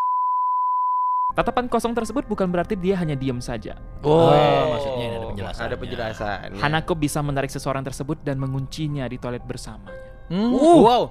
Tatapan 1.35 1.67
kosong 1.67 1.99
tersebut 1.99 2.31
bukan 2.31 2.47
berarti 2.47 2.79
dia 2.79 2.95
hanya 2.95 3.19
diam 3.19 3.43
saja. 3.43 3.75
Oh, 4.07 4.31
maksudnya 4.71 5.07
ini 5.07 5.15
ada 5.19 5.27
penjelasannya. 5.35 5.67
Ada 5.67 5.77
penjelasan. 5.79 6.47
Hanako 6.63 6.95
bisa 6.95 7.19
menarik 7.27 7.51
seseorang 7.51 7.83
tersebut 7.83 8.23
dan 8.23 8.39
menguncinya 8.39 9.11
di 9.11 9.19
toilet 9.19 9.43
bersamanya. 9.43 10.10
Hmm, 10.31 10.55
Uh. 10.55 10.79
Wow. 10.81 11.03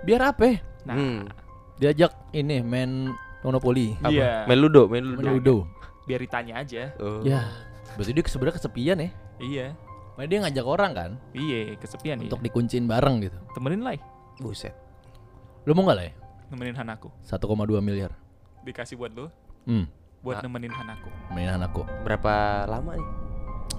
Biar 0.00 0.22
apa? 0.24 0.62
Nah, 0.86 0.94
Hmm. 0.94 1.18
Diajak 1.76 2.12
ini 2.30 2.62
main 2.62 3.10
monopoli. 3.42 3.98
Apa? 3.98 4.08
Iya. 4.08 4.30
Main 4.46 4.60
ludo, 4.60 4.86
main 4.86 5.02
ludo. 5.02 5.20
Main 5.20 5.34
Ludo. 5.34 5.56
biar 6.00 6.20
ditanya 6.20 6.58
aja. 6.58 6.90
Oh. 6.98 7.22
Ya. 7.22 7.46
Berarti 7.94 8.10
dia 8.10 8.22
sebenarnya 8.24 8.56
kesepian 8.56 8.98
ya. 8.98 9.10
Iya. 9.38 9.66
Makanya 10.14 10.26
dia 10.26 10.38
ngajak 10.42 10.66
orang 10.66 10.90
kan 10.92 11.10
Iya, 11.30 11.78
kesepian 11.78 12.18
untuk 12.20 12.38
iya. 12.38 12.46
dikuncin 12.50 12.82
bareng 12.84 13.22
gitu. 13.22 13.38
Temenin 13.54 13.80
lah. 13.80 13.94
Buset. 14.38 14.74
Lu 15.62 15.72
mau 15.72 15.86
nggak 15.86 15.96
lah 15.96 16.06
ya? 16.06 16.12
Nemenin 16.50 16.74
Hanako. 16.74 17.14
1,2 17.22 17.38
miliar. 17.78 18.10
Dikasih 18.60 18.98
buat 18.98 19.14
lo, 19.14 19.30
Hmm. 19.64 19.86
buat 20.20 20.38
Ah. 20.38 20.42
nemenin 20.42 20.74
Hanako. 20.74 21.10
Mainan 21.30 21.62
aku. 21.62 21.86
Berapa 22.02 22.66
lama 22.66 22.98
nih? 22.98 23.08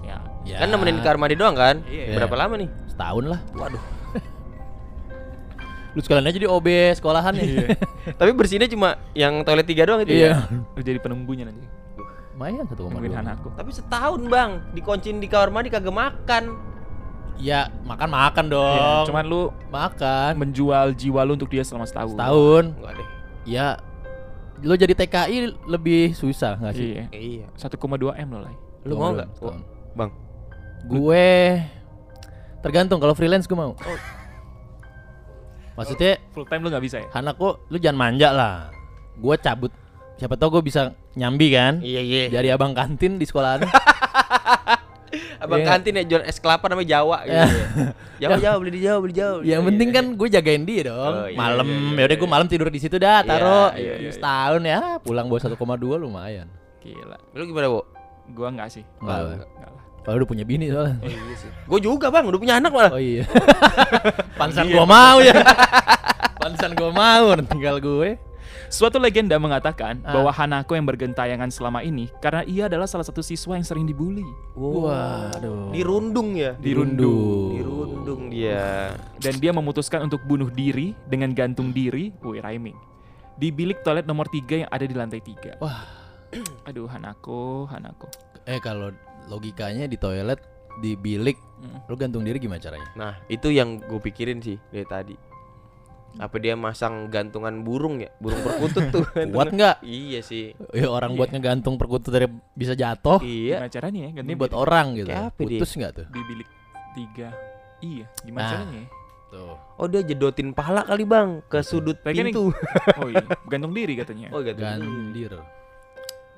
Ya. 0.02 0.16
Ya. 0.42 0.56
Kan 0.64 0.72
nemenin 0.72 0.96
di 0.96 1.02
kamar 1.04 1.18
mandi 1.20 1.36
doang 1.36 1.52
kan? 1.54 1.84
Iya. 1.84 2.16
Berapa 2.16 2.34
lama 2.34 2.54
nih? 2.56 2.68
Setahun 2.88 3.24
lah. 3.28 3.40
Waduh. 3.52 3.82
Lu 5.92 6.00
sekalian 6.00 6.24
aja 6.24 6.38
di 6.40 6.48
OB 6.48 6.68
sekolahan 6.96 7.36
nih. 7.36 7.76
Tapi 8.16 8.30
bersihnya 8.32 8.68
cuma 8.68 8.96
yang 9.12 9.44
toilet 9.44 9.68
tiga 9.68 9.84
doang 9.84 10.00
itu 10.04 10.12
ya? 10.16 10.18
Iya. 10.18 10.36
Lu 10.72 10.80
jadi 10.80 10.98
penunggunya 10.98 11.44
nanti. 11.48 11.68
Lumayan 12.32 12.66
1,2. 12.66 12.90
Nungguin 12.90 13.14
Hanako. 13.14 13.54
Tapi 13.54 13.70
setahun 13.70 14.20
bang, 14.26 14.50
dikuncin 14.74 15.22
di 15.22 15.30
kamar 15.30 15.52
mandi 15.52 15.70
kagak 15.70 15.94
makan. 15.94 16.72
Ya 17.38 17.70
makan 17.86 18.08
makan 18.10 18.44
dong. 18.50 18.76
Ya, 18.76 19.06
cuman 19.06 19.24
lu 19.28 19.42
makan 19.70 20.32
menjual 20.40 20.96
jiwa 20.96 21.22
lu 21.22 21.38
untuk 21.38 21.52
dia 21.52 21.62
selama 21.62 21.86
setahun. 21.86 22.16
setahun. 22.16 22.64
Enggak 22.76 22.92
deh. 22.98 23.08
Ya 23.46 23.76
lo 24.62 24.74
jadi 24.78 24.94
TKI 24.94 25.58
lebih 25.66 26.14
susah 26.14 26.58
nggak 26.58 26.74
sih? 26.74 27.04
Iya. 27.12 27.46
Iya. 27.46 27.46
1,2 27.54 28.16
m 28.16 28.28
lo 28.32 28.38
lah. 28.42 28.54
Lu 28.88 28.94
mau 28.98 29.12
nggak? 29.12 29.28
Bang. 29.94 30.10
Gue 30.88 31.60
tergantung 32.64 32.98
kalau 32.98 33.14
freelance 33.14 33.46
gue 33.46 33.58
mau. 33.58 33.76
Maksudnya 35.72 36.20
Full 36.36 36.46
time 36.48 36.62
lu 36.64 36.68
nggak 36.72 36.84
bisa 36.84 36.96
ya? 37.00 37.08
anakku 37.16 37.48
lu 37.72 37.76
jangan 37.80 37.98
manja 37.98 38.28
lah. 38.32 38.54
Gue 39.16 39.36
cabut. 39.40 39.72
Siapa 40.20 40.36
tau 40.36 40.52
gue 40.52 40.62
bisa 40.62 40.92
nyambi 41.16 41.52
kan? 41.52 41.80
Iya 41.80 42.00
iya. 42.04 42.22
Dari 42.28 42.48
abang 42.52 42.76
kantin 42.76 43.16
di 43.16 43.24
sekolahan. 43.24 43.64
Abang 45.42 45.60
Iya. 45.60 45.68
kantin 45.74 45.98
ya 45.98 46.04
jual 46.06 46.22
es 46.22 46.38
kelapa 46.38 46.70
namanya 46.70 46.88
Jawa 46.98 47.26
gitu. 47.26 47.34
Ya. 47.34 47.44
ya. 47.44 47.66
Jawa 48.22 48.36
Jawa 48.38 48.56
beli 48.62 48.70
di 48.78 48.80
Jawa 48.86 48.98
beli 49.02 49.14
Jawa. 49.18 49.34
beli 49.42 49.50
Yang 49.50 49.62
penting 49.68 49.88
Iya, 49.90 49.96
kan 49.98 50.04
gue 50.14 50.28
jagain 50.30 50.62
dia 50.62 50.82
dong. 50.86 51.14
Oh, 51.18 51.26
iya, 51.26 51.36
malam, 51.36 51.66
iya, 51.66 51.76
iya, 51.82 51.98
ya 51.98 52.04
udah 52.06 52.16
gue 52.16 52.28
iya. 52.28 52.34
malam 52.38 52.46
tidur 52.46 52.68
di 52.70 52.80
situ 52.80 52.96
dah, 52.96 53.18
taruh 53.26 53.74
iya, 53.74 53.98
iya, 53.98 54.08
iya. 54.08 54.10
setahun 54.14 54.62
ya, 54.62 54.80
pulang 55.02 55.26
bawa 55.26 55.40
1,2 55.42 55.58
lumayan. 55.98 56.46
Gila. 56.78 57.18
iya. 57.18 57.34
Lu 57.34 57.42
gimana, 57.44 57.66
Bo? 57.68 57.82
Gua 58.32 58.48
nggak 58.54 58.68
sih. 58.70 58.84
Enggak 59.02 59.18
enggak. 59.18 59.48
Nggak 59.50 59.70
lah. 59.74 59.84
Kalau 60.02 60.18
udah 60.18 60.28
punya 60.28 60.42
bini 60.42 60.66
soalnya. 60.66 60.98
Oh, 60.98 61.06
iya 61.06 61.34
sih. 61.38 61.50
Gue 61.64 61.78
juga, 61.78 62.10
Bang, 62.10 62.26
udah 62.26 62.38
punya 62.38 62.58
anak 62.58 62.74
malah. 62.74 62.90
Oh 62.90 62.98
iya. 62.98 63.22
Pansan 64.40 64.66
Iya, 64.66 64.74
gua 64.74 64.86
mau 64.86 65.18
ya. 65.18 65.34
Pansan 66.42 66.74
gua 66.74 66.90
mau, 66.90 67.38
tinggal 67.46 67.78
gue. 67.78 68.18
Suatu 68.66 68.96
legenda 68.96 69.36
mengatakan 69.36 70.00
Ah. 70.00 70.16
bahwa 70.16 70.32
Hanako 70.32 70.72
yang 70.74 70.88
bergentayangan 70.88 71.52
selama 71.52 71.84
ini 71.84 72.08
karena 72.18 72.40
ia 72.42 72.66
adalah 72.66 72.88
salah 72.88 73.04
satu 73.04 73.20
siswa 73.20 73.52
yang 73.52 73.62
sering 73.62 73.84
dibully. 73.84 74.24
Waduh. 74.56 75.70
Dirundung 75.70 76.34
ya. 76.34 76.56
Dirundung. 76.56 77.52
Dirundung 77.52 78.20
dia. 78.32 78.96
Dan 79.20 79.36
dia 79.38 79.52
memutuskan 79.52 80.02
untuk 80.02 80.24
bunuh 80.24 80.48
diri 80.48 80.96
dengan 81.04 81.30
gantung 81.30 81.70
diri, 81.70 82.16
wih 82.24 82.40
rhyming, 82.40 82.74
di 83.36 83.52
bilik 83.52 83.84
toilet 83.84 84.08
nomor 84.08 84.24
3 84.26 84.64
yang 84.64 84.70
ada 84.72 84.84
di 84.88 84.94
lantai 84.96 85.20
3. 85.20 85.60
Wah. 85.60 85.84
Aduh 86.68 86.88
Hanako, 86.88 87.68
Hanako. 87.68 88.08
Eh 88.42 88.56
kalau 88.58 88.88
logikanya 89.26 89.84
di 89.84 89.96
toilet 89.96 90.40
di 90.78 90.94
bilik 90.94 91.38
Hmm. 91.58 91.78
lu 91.86 91.94
gantung 91.94 92.22
diri 92.22 92.38
gimana 92.38 92.58
caranya? 92.58 92.90
Nah, 92.92 93.14
itu 93.26 93.46
yang 93.46 93.78
gue 93.78 94.00
pikirin 94.00 94.42
sih 94.42 94.58
dari 94.66 94.82
tadi. 94.82 95.14
Apa 96.12 96.36
dia 96.36 96.52
masang 96.52 97.06
gantungan 97.06 97.62
burung 97.62 98.02
ya? 98.02 98.10
Burung 98.18 98.42
perkutut 98.42 98.90
tuh. 98.90 99.06
Kuat 99.30 99.48
nggak? 99.48 99.78
Iya 99.80 100.20
sih. 100.20 100.52
Ya 100.74 100.90
orang 100.90 101.14
buat 101.14 101.30
Iya. 101.30 101.38
ngegantung 101.38 101.78
perkutut 101.78 102.10
dari 102.10 102.26
bisa 102.52 102.74
jatuh. 102.74 103.22
Iya. 103.22 103.62
Gimana 103.62 103.70
caranya 103.70 104.00
ya? 104.02 104.08
Ini 104.08 104.16
gantung 104.18 104.36
buat 104.36 104.50
diri? 104.50 104.58
orang 104.58 104.86
gitu. 104.92 105.08
Kayak? 105.08 105.30
Putus 105.32 105.70
nggak 105.72 105.92
tuh? 105.94 106.06
di 106.10 106.20
bilik 106.26 106.48
3. 106.92 107.26
Iya, 107.80 108.06
gimana 108.20 108.42
Nah. 108.42 108.50
caranya 108.52 108.76
ya? 108.76 108.88
Tuh. 109.30 109.56
Oh, 109.78 109.86
dia 109.86 110.00
jedotin 110.02 110.48
pala 110.50 110.82
kali, 110.82 111.04
Bang, 111.06 111.46
ke 111.46 111.62
sudut 111.62 111.96
nih. 112.04 112.34
pintu. 112.34 112.50
Oh 112.98 113.08
iya, 113.08 113.22
gantung 113.46 113.72
diri 113.72 113.94
katanya. 113.96 114.28
Oh, 114.28 114.42
gantung 114.42 114.66
diri. 115.14 115.30
Gandir. 115.30 115.32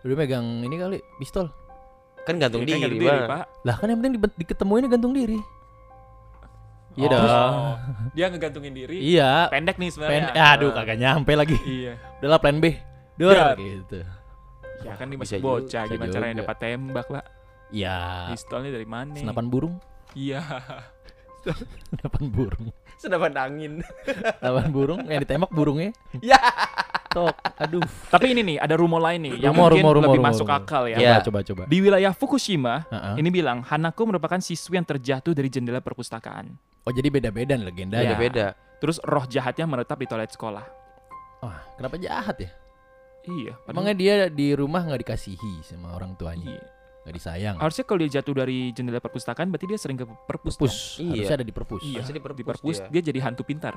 Udah 0.00 0.14
megang 0.14 0.47
ini 0.61 0.76
kali 0.76 0.99
pistol. 1.17 1.49
Kan 2.25 2.35
gantung 2.37 2.62
Iya, 2.62 2.66
kan 2.66 2.78
diri, 2.81 2.83
gantung 2.83 3.00
diri. 3.00 3.31
Pak. 3.31 3.45
Lah 3.62 3.75
kan 3.76 3.87
yang 3.87 3.99
penting 4.00 4.12
di- 4.16 4.37
diketemuinnya 4.38 4.88
gantung 4.88 5.12
diri. 5.12 5.38
Iya 6.95 7.07
Oh, 7.07 7.11
dong. 7.11 7.54
Dia 8.14 8.26
ngegantungin 8.28 8.73
diri. 8.73 8.97
Iya. 8.97 9.50
Pendek 9.50 9.76
nih 9.76 9.90
sebenarnya. 9.90 10.31
Pen 10.31 10.43
aduh 10.47 10.71
kagak 10.71 10.97
nyampe 10.97 11.33
lagi. 11.35 11.57
Iya. 11.61 11.93
Udahlah 12.19 12.38
plan 12.38 12.59
B. 12.59 12.64
Dur 13.14 13.35
Ya. 13.35 13.54
gitu. 13.54 13.99
Ya 14.81 14.95
kan 14.95 15.07
Bisa 15.09 15.19
masih 15.19 15.38
bocah, 15.40 15.83
gimana 15.87 16.12
caranya 16.12 16.35
juga. 16.35 16.43
dapat 16.45 16.57
tembak, 16.61 17.07
Pak? 17.09 17.25
Ya. 17.71 18.28
Pistolnya 18.28 18.71
dari 18.71 18.85
mana? 18.85 19.16
Senapan 19.16 19.47
burung. 19.49 19.75
Iya. 20.14 20.40
Senapan 21.90 22.25
burung. 22.28 22.66
Senapan 22.97 23.33
angin. 23.37 23.73
Senapan 24.41 24.69
burung 24.71 25.01
yang 25.05 25.21
ditembak 25.21 25.51
burungnya. 25.51 25.91
Ya. 26.19 26.41
Tok. 27.11 27.31
Aduh. 27.63 27.85
Tapi 28.11 28.35
ini 28.35 28.43
nih, 28.43 28.57
ada 28.59 28.75
rumor 28.75 28.99
lain 28.99 29.23
nih 29.23 29.35
yang 29.39 29.55
Rumor, 29.55 29.71
mungkin 29.71 29.85
rumor, 29.87 29.95
rumor, 29.95 30.07
lebih 30.09 30.19
rumor, 30.19 30.31
masuk 30.35 30.47
rumor. 30.47 30.61
akal 30.61 30.83
ya. 30.87 30.97
Ya. 30.97 31.15
Coba 31.23 31.23
coba 31.23 31.39
coba. 31.47 31.63
Di 31.67 31.79
wilayah 31.79 32.11
Fukushima, 32.11 32.75
Heeh. 32.91 33.15
ini 33.23 33.29
bilang 33.31 33.63
Hanako 33.63 34.03
merupakan 34.09 34.39
siswi 34.39 34.75
yang 34.75 34.85
terjatuh 34.85 35.31
dari 35.31 35.47
jendela 35.47 35.79
perpustakaan. 35.79 36.51
Oh 36.83 36.91
jadi 36.91 37.09
beda-beda 37.09 37.55
legenda 37.55 37.97
Ya. 37.97 38.03
ya. 38.03 38.09
Beda-beda. 38.13 38.47
Terus 38.77 38.99
roh 39.01 39.25
jahatnya 39.25 39.65
menetap 39.65 39.97
di 39.97 40.05
toilet 40.05 40.29
sekolah. 40.29 40.65
Wah, 41.41 41.59
kenapa 41.77 41.97
jahat 41.97 42.37
ya? 42.37 42.51
Iya. 43.25 43.57
padahal- 43.57 43.71
Emangnya 43.71 43.95
dia 43.95 44.15
di 44.27 44.53
rumah 44.53 44.83
nggak 44.83 45.01
dikasihi 45.01 45.63
sama 45.63 45.95
orang 45.95 46.13
tuanya, 46.15 46.51
Iya. 46.51 46.67
Nggak 47.05 47.15
disayang. 47.15 47.57
Harusnya 47.57 47.85
kalau 47.85 47.99
dia 48.01 48.11
jatuh 48.15 48.35
dari 48.35 48.59
jendela 48.71 48.97
perpustakaan 48.97 49.47
berarti 49.47 49.67
dia 49.67 49.77
sering 49.77 49.95
ke 49.95 50.09
perpus. 50.25 50.57
Perpus. 50.57 50.75
Iya. 50.97 51.13
Harusnya 51.23 51.37
ada 51.37 51.45
di 51.45 51.53
perpus. 51.53 51.81
Iya. 51.83 51.97
Harusnya 52.01 52.17
di 52.17 52.23
perpus 52.23 52.39
Di 52.39 52.45
perpus 52.47 52.77
dia. 52.79 52.89
dia 52.91 53.03
jadi 53.05 53.19
hantu 53.23 53.43
pintar. 53.43 53.75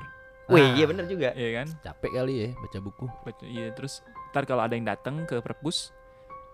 Wih, 0.48 0.64
Ah. 0.64 0.72
iya 0.74 0.84
bener 0.84 1.04
juga. 1.04 1.28
Iya 1.32 1.50
kan? 1.54 1.66
Capek 1.84 2.10
kali 2.14 2.34
ya 2.34 2.48
baca 2.54 2.78
buku. 2.80 3.04
Baca- 3.22 3.44
Iya, 3.46 3.66
terus 3.70 4.00
ntar 4.28 4.42
kalau 4.42 4.62
ada 4.62 4.72
yang 4.72 4.82
datang 4.82 5.22
ke 5.22 5.38
perpus 5.38 5.92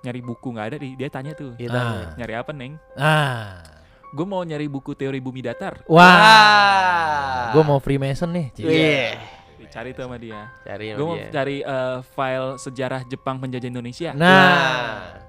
nyari 0.03 0.19
buku 0.21 0.51
nggak 0.51 0.67
ada 0.67 0.77
di- 0.77 0.95
dia 0.95 1.09
tanya 1.09 1.31
tuh 1.33 1.55
Iya, 1.55 1.71
Ah. 1.71 2.13
nyari 2.15 2.35
apa 2.35 2.51
neng 2.51 2.75
Ah. 2.93 3.63
gue 4.11 4.23
mau 4.23 4.43
nyari 4.43 4.67
buku 4.67 4.93
teori 4.93 5.17
bumi 5.17 5.41
datar 5.41 5.87
Wah. 5.87 7.51
Gue 7.51 7.63
mau 7.63 7.79
Freemason 7.79 8.29
nih. 8.29 8.47
Cik. 8.53 8.65
Wih. 8.65 9.15
dicari 9.57 9.91
tuh 9.91 10.05
sama 10.05 10.19
dia 10.19 10.53
Cari 10.61 10.87
gue 10.93 11.03
mau 11.05 11.17
dia. 11.17 11.31
cari 11.31 11.57
eh, 11.59 11.99
file 12.05 12.51
sejarah 12.57 13.01
Jepang 13.05 13.39
penjajah 13.39 13.67
Indonesia 13.69 14.11
Nah. 14.13 14.29
Nah. 14.29 15.24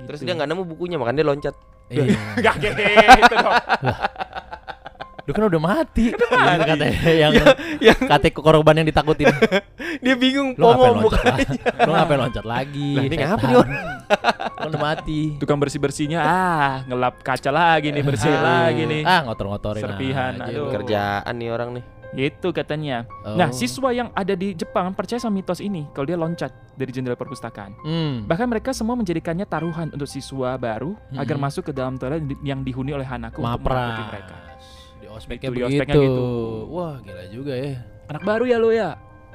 Gitu. 0.00 0.06
Terus 0.06 0.20
dia 0.22 0.32
nggak 0.34 0.48
nemu 0.48 0.62
bukunya, 0.64 0.96
makanya 0.96 1.16
dia 1.16 1.28
loncat. 1.28 1.54
Iya. 1.86 2.14
Gak 2.44 2.54
gitu 2.62 3.34
dong 3.36 3.54
Lu 5.28 5.32
kan 5.32 5.46
udah 5.46 5.62
mati. 5.62 6.10
Iya, 6.10 6.54
katanya 6.64 6.98
yang 7.12 7.32
yang 7.78 7.98
kata 8.00 8.30
korban 8.32 8.74
yang 8.74 8.88
ditakutin. 8.88 9.30
dia 10.04 10.14
bingung 10.14 10.54
Lu 10.54 10.64
pomo 10.64 10.90
loncat 10.90 11.02
bukan. 11.02 11.24
lagi? 11.28 11.56
Lu 11.60 11.90
ngapain 11.92 12.18
loncat 12.18 12.44
lagi? 12.44 12.90
Lah, 12.94 13.04
ini 13.04 13.14
ngapa 13.14 13.44
nih 13.44 13.56
orang? 13.56 13.72
Lu 14.58 14.68
udah 14.70 14.82
mati. 14.82 15.20
tukang 15.38 15.58
bersih 15.58 15.78
bersihnya 15.78 16.18
ah 16.18 16.82
ngelap 16.84 17.22
kaca 17.22 17.50
lagi 17.50 17.94
nih 17.94 18.02
bersih 18.02 18.32
Ah. 18.32 18.42
lagi 18.66 18.82
nih 18.86 19.02
Ah, 19.02 19.20
ngotor-ngotorin 19.22 19.82
Serpihan, 19.82 20.32
aduh. 20.36 20.70
Kerjaan 20.72 21.34
nih 21.36 21.48
orang 21.48 21.68
nih. 21.78 21.84
Gitu 22.12 22.50
katanya 22.50 23.06
Oh. 23.20 23.34
nah 23.34 23.50
siswa 23.50 23.90
yang 23.90 24.10
ada 24.10 24.32
di 24.32 24.50
Jepang 24.52 24.90
percaya 24.90 25.16
sama 25.16 25.36
mitos 25.36 25.58
ini 25.58 25.86
kalau 25.90 26.04
dia 26.04 26.14
loncat 26.14 26.48
dari 26.74 26.90
jendela 26.90 27.14
perpustakaan 27.14 27.70
Hmm. 27.80 28.24
Bahkan 28.24 28.46
mereka 28.46 28.70
semua 28.70 28.94
menjadikannya 28.94 29.44
taruhan 29.44 29.88
untuk 29.88 30.06
siswa 30.06 30.54
baru 30.54 30.98
agar 31.12 31.34
Mm-mm. 31.34 31.44
masuk 31.44 31.62
ke 31.62 31.72
dalam 31.72 31.94
toilet 31.94 32.24
di- 32.24 32.40
yang 32.42 32.60
dihuni 32.60 32.90
oleh 32.90 33.04
Hanako 33.04 33.38
untuk 33.38 33.62
menakuti 33.62 34.02
mereka. 34.08 34.34
Mapras. 34.34 34.64
Di 34.96 35.06
ospeknya 35.06 35.46
Itu, 35.46 35.52
di 35.52 35.60
begitu. 35.60 35.76
ospeknya 35.76 35.96
gitu. 35.96 36.24
Wah, 36.68 36.94
gila 36.98 37.24
juga 37.28 37.54
ya. 37.54 37.74
Anak 38.06 38.22
baru 38.22 38.44
ya 38.44 38.56
lo 38.56 38.70
ya? 38.70 38.90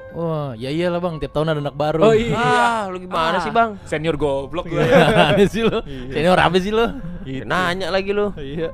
Wah, 0.08 0.50
ya 0.54 0.68
iyalah 0.68 0.98
Bang, 0.98 1.16
tiap 1.16 1.32
tahun 1.32 1.48
ada 1.48 1.60
anak 1.60 1.76
baru. 1.76 2.00
Oh 2.02 2.14
iya. 2.14 2.36
Ah, 2.36 2.82
lu 2.86 2.98
gimana 2.98 3.36
Ah. 3.36 3.42
sih, 3.42 3.50
Bang? 3.50 3.70
Senior 3.84 4.14
goblok 4.14 4.66
gue. 4.66 4.80
Aneh 5.28 5.46
sih 5.46 5.60
lu. 5.60 5.80
Iya. 5.82 6.12
Senior 6.12 6.38
apa 6.38 6.56
sih 6.56 6.70
lu? 6.70 6.84
Nanya 7.42 7.88
lagi 7.88 8.10
lu. 8.10 8.30
Iya. 8.34 8.70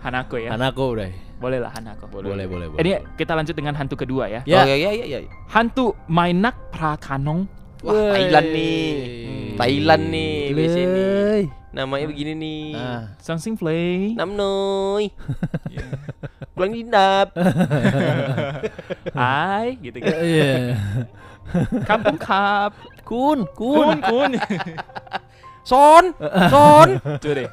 Hanako 0.00 0.36
ya. 0.36 0.50
Anakku 0.52 0.84
udah. 0.92 1.10
Boleh 1.40 1.56
lah 1.56 1.72
Hanako. 1.72 2.04
Boleh, 2.12 2.44
boleh, 2.44 2.66
boleh. 2.68 2.80
Ini 2.84 2.90
kita 3.16 3.32
lanjut 3.32 3.56
dengan 3.56 3.72
hantu 3.72 3.96
kedua 3.96 4.28
ya. 4.28 4.44
Ya. 4.44 4.60
Oh 4.60 4.64
iya 4.68 4.76
iya 4.76 4.90
iya. 4.92 5.18
iya. 5.24 5.30
Hantu 5.48 5.96
Mainak 6.04 6.52
Prakanong. 6.68 7.48
Wah, 7.80 7.96
Wey. 7.96 8.12
Thailand 8.28 8.48
nih. 8.52 8.88
Thailand 9.56 10.02
nih 10.12 10.34
WC 10.52 10.76
nih. 10.84 11.42
Namanya 11.72 12.06
begini 12.12 12.32
nih. 12.36 12.64
Nah, 12.76 13.02
Sangsing 13.16 13.56
Play. 13.56 14.12
Nam 14.12 14.36
noi. 14.36 15.08
Pulang 16.54 16.76
dinap. 16.76 17.32
Hai 19.18 19.80
gitu 19.80 19.96
kan. 19.96 20.16
iya. 20.20 20.76
Kampung 21.88 22.20
Kap. 22.20 22.76
Kun, 23.08 23.48
Kun 23.56 23.96
kun. 24.04 24.30
kun. 24.30 24.32
Son, 25.64 26.04
son. 26.50 26.88
Coba 27.22 27.32
deh. 27.36 27.48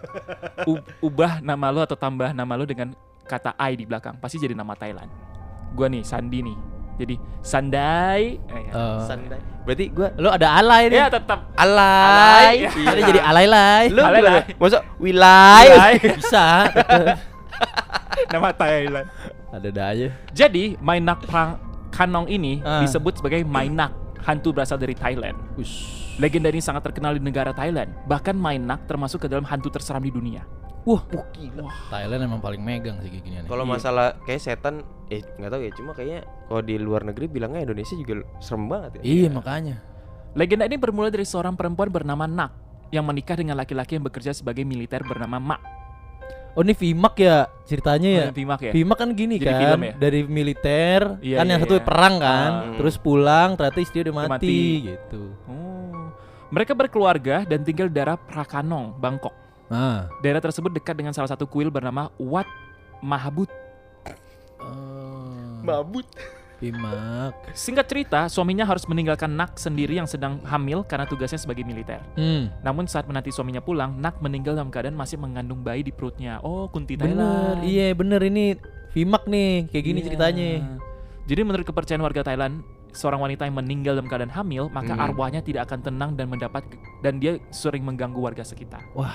U- 0.65 0.86
ubah 1.06 1.39
nama 1.39 1.70
lo 1.70 1.86
atau 1.86 1.96
tambah 1.96 2.34
nama 2.34 2.53
lo 2.58 2.65
dengan 2.65 2.91
kata 3.28 3.54
I 3.60 3.76
di 3.76 3.84
belakang. 3.84 4.16
Pasti 4.18 4.40
jadi 4.40 4.56
nama 4.56 4.74
Thailand. 4.74 5.12
Gua 5.76 5.86
nih 5.86 6.02
Sandi 6.02 6.40
nih. 6.42 6.58
Jadi 6.98 7.16
Sandai. 7.44 8.42
Eh, 8.42 8.62
ya. 8.66 8.72
Eh, 8.74 9.00
Sandai. 9.06 9.40
Berarti 9.62 9.86
gua 9.92 10.10
lu 10.16 10.32
ada 10.32 10.48
alay 10.56 10.88
nih. 10.88 10.98
Ya 10.98 11.08
tetap 11.12 11.52
alay. 11.54 12.66
Alay. 12.66 12.88
Ada 12.88 13.02
jadi 13.04 13.20
alay 13.22 13.46
lay. 13.46 13.84
Lu 13.92 14.02
Alay, 14.02 14.22
alay. 14.24 14.44
Masuk 14.56 14.82
wilayah. 14.98 15.78
Alay. 15.78 15.96
Bisa. 16.02 16.46
nama 18.34 18.50
Thailand. 18.52 19.08
ada 19.48 19.68
dah 19.70 19.86
aja. 19.90 20.08
Jadi 20.32 20.76
Mainak 20.78 21.24
Prang 21.24 21.56
Kanong 21.90 22.28
ini 22.28 22.60
Ah. 22.62 22.84
disebut 22.84 23.18
sebagai 23.18 23.42
Mainak, 23.44 23.90
hantu 24.22 24.52
berasal 24.52 24.76
dari 24.76 24.94
Thailand. 24.94 25.34
Ush. 25.56 26.06
Legenda 26.18 26.50
ini 26.50 26.60
sangat 26.60 26.84
terkenal 26.84 27.14
di 27.14 27.22
negara 27.22 27.54
Thailand. 27.54 27.94
Bahkan 28.06 28.36
Mainak 28.36 28.86
termasuk 28.86 29.24
ke 29.24 29.28
dalam 29.28 29.46
hantu 29.46 29.70
terseram 29.70 30.02
di 30.02 30.10
dunia. 30.10 30.44
Wah, 30.88 31.03
gila. 31.29 31.67
Thailand 31.91 32.22
emang 32.24 32.39
paling 32.39 32.63
megang 32.63 32.96
sih 32.98 33.12
kayak 33.12 33.22
ginian. 33.22 33.44
Kalau 33.44 33.62
Iya. 33.62 33.72
masalah 33.75 34.15
kayak 34.24 34.39
setan 34.39 34.75
eh 35.08 35.20
nggak 35.20 35.51
tahu 35.51 35.62
ya, 35.62 35.72
cuma 35.75 35.91
kayaknya 35.91 36.20
kalau 36.48 36.62
di 36.62 36.75
luar 36.77 37.03
negeri 37.03 37.27
bilangnya 37.27 37.60
Indonesia 37.62 37.91
juga 37.94 38.13
serem 38.39 38.65
banget 38.65 38.91
ya. 38.98 39.01
Iya, 39.03 39.27
makanya. 39.29 39.75
Legenda 40.32 40.63
ini 40.63 40.77
bermula 40.77 41.10
dari 41.10 41.24
seorang 41.24 41.53
perempuan 41.53 41.89
bernama 41.89 42.24
Nak 42.24 42.51
yang 42.88 43.03
menikah 43.03 43.36
dengan 43.36 43.56
laki-laki 43.56 44.00
yang 44.00 44.06
bekerja 44.06 44.32
sebagai 44.32 44.63
militer 44.63 45.03
bernama 45.03 45.36
Mak. 45.36 45.62
Oh 46.53 46.63
ini 46.63 46.74
Vimak 46.74 47.15
ya 47.15 47.46
ceritanya 47.63 48.10
ya. 48.10 48.24
Oh, 48.24 48.34
Vimak 48.34 48.60
ya? 48.63 48.72
Vimak 48.72 48.98
kan 48.98 49.10
gini 49.12 49.38
Jadi 49.38 49.46
kan 49.46 49.60
film 49.62 49.82
ya? 49.84 49.94
dari 49.94 50.20
militer 50.24 51.01
Iya, 51.22 51.38
kan 51.38 51.46
iya, 51.46 51.51
yang 51.53 51.62
satu 51.62 51.75
iya. 51.75 51.86
perang 51.86 52.15
kan, 52.17 52.50
Ah. 52.50 52.74
terus 52.74 52.96
pulang 52.98 53.50
ternyata 53.53 53.77
istri 53.77 54.01
udah 54.01 54.10
Udah 54.10 54.22
mati, 54.25 54.34
mati. 54.34 54.62
gitu. 54.88 55.24
Oh. 55.46 56.10
Mereka 56.48 56.74
berkeluarga 56.74 57.44
dan 57.44 57.62
tinggal 57.62 57.86
di 57.86 57.94
daerah 57.94 58.17
Prakanong, 58.17 58.96
Bangkok. 58.96 59.36
Nah, 59.68 60.08
Daerah 60.20 60.40
tersebut 60.40 60.72
dekat 60.72 60.96
dengan 60.96 61.12
salah 61.12 61.28
satu 61.28 61.44
kuil 61.44 61.68
bernama 61.68 62.08
Wat 62.16 62.48
Mahabut. 63.00 63.52
eh, 64.06 64.16
Mabut. 65.62 66.08
Vimak. 66.58 67.38
Singkat 67.54 67.86
cerita, 67.86 68.20
suaminya 68.26 68.66
harus 68.66 68.90
meninggalkan 68.90 69.30
Nak 69.30 69.62
sendiri 69.62 69.94
yang 69.94 70.10
sedang 70.10 70.42
hamil 70.42 70.82
karena 70.82 71.06
tugasnya 71.06 71.38
sebagai 71.38 71.62
militer. 71.62 72.02
Hmm. 72.18 72.50
Namun 72.66 72.90
saat 72.90 73.06
menanti 73.06 73.30
suaminya 73.30 73.62
pulang, 73.62 73.94
Nak 73.94 74.18
meninggal 74.18 74.58
dalam 74.58 74.74
keadaan 74.74 74.98
masih 74.98 75.22
mengandung 75.22 75.62
bayi 75.62 75.86
di 75.86 75.94
perutnya. 75.94 76.42
Oh, 76.42 76.66
Kunti 76.66 76.98
Bener, 76.98 77.14
Thailand. 77.14 77.58
iya 77.62 77.94
bener 77.94 78.22
ini 78.24 78.58
Vimak 78.90 79.30
nih, 79.30 79.70
kayak 79.70 79.86
gini 79.86 80.00
Iya. 80.02 80.06
ceritanya. 80.10 80.50
Jadi 81.28 81.42
menurut 81.44 81.62
kepercayaan 81.62 82.02
warga 82.02 82.26
Thailand, 82.26 82.66
seorang 82.90 83.22
wanita 83.22 83.46
yang 83.46 83.54
meninggal 83.54 83.94
dalam 83.94 84.10
keadaan 84.10 84.34
hamil, 84.34 84.74
maka 84.74 84.98
Hmm. 84.98 85.06
arwahnya 85.06 85.46
tidak 85.46 85.70
akan 85.70 85.86
tenang 85.86 86.18
dan 86.18 86.26
mendapat 86.26 86.66
dan 87.06 87.22
dia 87.22 87.38
sering 87.54 87.86
mengganggu 87.86 88.18
warga 88.18 88.42
sekitar. 88.42 88.82
Wah. 88.98 89.14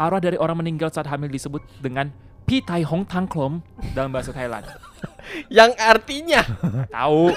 Arwah 0.00 0.16
dari 0.16 0.40
orang 0.40 0.56
meninggal 0.56 0.88
saat 0.88 1.04
hamil 1.06 1.28
disebut 1.28 1.60
dengan 1.76 2.08
Pi 2.48 2.64
Tai 2.64 2.80
Hong 2.88 3.04
Tang 3.04 3.28
Klom 3.28 3.60
dalam 3.92 4.08
bahasa 4.08 4.32
Thailand. 4.32 4.64
Yang 5.52 5.76
artinya 5.76 6.40
Tahu? 6.96 7.24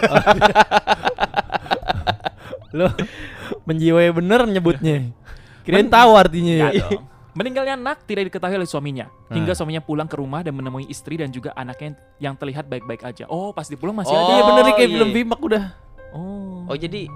Lo 2.73 2.87
menjiwai 3.67 4.09
bener 4.09 4.47
nyebutnya. 4.47 5.13
Kirain 5.61 5.87
tahu 5.87 6.11
artinya 6.17 6.53
ya. 6.55 6.67
Nggak. 6.71 7.01
Meninggalnya 7.33 7.75
Nak 7.75 8.05
tidak 8.05 8.29
diketahui 8.29 8.57
oleh 8.57 8.69
suaminya 8.69 9.09
hingga 9.27 9.53
Nah. 9.53 9.57
suaminya 9.57 9.81
pulang 9.81 10.05
ke 10.05 10.15
rumah 10.15 10.45
dan 10.45 10.53
menemui 10.53 10.85
istri 10.87 11.17
dan 11.17 11.33
juga 11.33 11.51
anaknya 11.53 11.97
yang 12.17 12.37
terlihat 12.37 12.69
baik-baik 12.69 13.03
aja. 13.03 13.25
Oh, 13.27 13.51
pas 13.51 13.65
di 13.65 13.75
pulang 13.75 13.97
masih 13.97 14.13
Oh, 14.13 14.17
ada. 14.17 14.31
Iya 14.31 14.41
bener 14.47 14.63
nih 14.63 14.73
kayak 14.77 14.89
iya. 14.89 14.95
film 14.95 15.09
Vimak 15.11 15.39
udah. 15.41 15.63
Oh. 16.15 16.69
Oh 16.69 16.77
jadi 16.77 17.09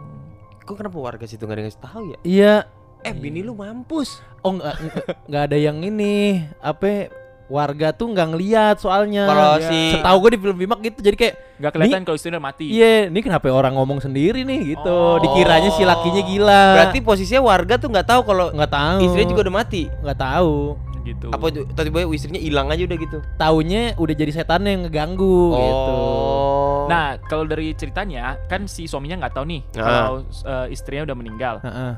Kok 0.67 0.75
kenapa 0.75 0.99
warga 0.99 1.23
situ 1.23 1.47
gak 1.47 1.55
ada 1.55 1.63
yang 1.63 1.79
tahu 1.79 2.03
ya? 2.11 2.17
Iya. 2.27 2.53
Eh 3.01 3.11
bini 3.11 3.41
lu 3.41 3.53
mampus 3.53 4.21
Oh 4.39 4.53
nggak 4.53 4.75
nggak- 4.75 5.05
nggak 5.25 5.43
ada 5.43 5.57
yang 5.57 5.77
ini 5.79 6.39
apa 6.57 7.09
warga 7.47 7.89
tuh 7.89 8.07
nggak 8.07 8.27
ngeliat 8.29 8.75
soalnya. 8.77 9.23
Kalau 9.25 9.55
Iya. 9.55 9.65
si 9.65 9.79
Setahu 9.93 10.17
gue 10.19 10.31
di 10.31 10.39
film 10.41 10.57
Vimak 10.57 10.79
gitu 10.81 10.99
jadi 10.99 11.15
kayak 11.15 11.35
Nggak 11.57 11.71
kelihatan 11.73 12.01
kalau 12.03 12.15
istrinya 12.15 12.41
mati. 12.41 12.65
iya 12.67 13.07
ini 13.07 13.19
kenapa 13.19 13.47
orang 13.47 13.71
ngomong 13.73 13.99
sendiri 13.99 14.43
nih 14.43 14.75
gitu. 14.75 14.91
Oh. 14.91 15.15
Dikiranya 15.17 15.71
si 15.71 15.81
lakinya 15.81 16.21
gila. 16.21 16.63
Berarti 16.75 16.99
posisinya 16.99 17.41
warga 17.41 17.75
tuh 17.75 17.87
nggak 17.87 18.03
tahu 18.05 18.21
kalau 18.23 18.51
nggak 18.51 18.67
tahu. 18.69 18.99
istrinya 19.01 19.27
juga 19.29 19.41
udah 19.41 19.55
mati 19.55 19.83
nggak 19.87 20.17
tahu. 20.17 20.53
Gitu. 21.01 21.27
Apa 21.31 21.45
tuh 21.47 21.63
tiba-tiba 21.65 22.11
istrinya 22.11 22.35
hilang 22.37 22.67
aja 22.67 22.83
udah 22.83 22.97
gitu 22.99 23.17
Taunya 23.37 23.95
udah 23.95 24.11
jadi 24.13 24.31
setan 24.33 24.61
yang 24.61 24.83
ngeganggu 24.83 25.55
gitu. 25.55 25.93
Oh 25.95 26.83
Nah, 26.87 27.15
kalau 27.21 27.43
dari 27.43 27.71
ceritanya 27.73 28.35
kan 28.45 28.63
si 28.65 28.87
suaminya 28.87 29.15
nggak 29.17 29.33
tahu 29.33 29.45
nih 29.45 29.61
Ah. 29.73 29.83
kalau 30.03 30.15
eh, 30.23 30.67
istrinya 30.69 31.03
udah 31.05 31.15
meninggal. 31.15 31.55
Heeh. 31.61 31.91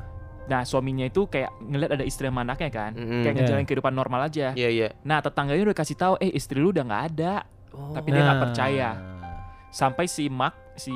Nah, 0.50 0.66
suaminya 0.66 1.06
itu 1.06 1.24
kayak 1.24 1.54
ngeliat 1.62 1.92
ada 1.94 2.02
istri 2.02 2.26
sama 2.26 2.42
anaknya 2.42 2.70
kan, 2.70 2.92
Mm-mm. 2.92 3.22
kayak 3.22 3.30
Iya. 3.30 3.40
ngejalanin 3.40 3.68
kehidupan 3.70 3.94
normal 3.94 4.22
aja. 4.26 4.50
Iya 4.52 4.70
iya 4.70 4.88
Nah, 5.02 5.22
tetangganya 5.22 5.62
udah 5.64 5.78
kasih 5.78 5.94
tahu, 5.94 6.14
eh 6.18 6.34
istri 6.34 6.58
lu 6.58 6.74
udah 6.74 6.82
nggak 6.82 7.04
ada. 7.14 7.34
Oh. 7.70 7.94
Tapi 7.94 8.08
dia 8.10 8.20
nggak 8.20 8.34
Nah. 8.34 8.44
percaya. 8.44 8.90
Sampai 9.70 10.10
si 10.10 10.26
Mark, 10.26 10.69
si 10.80 10.96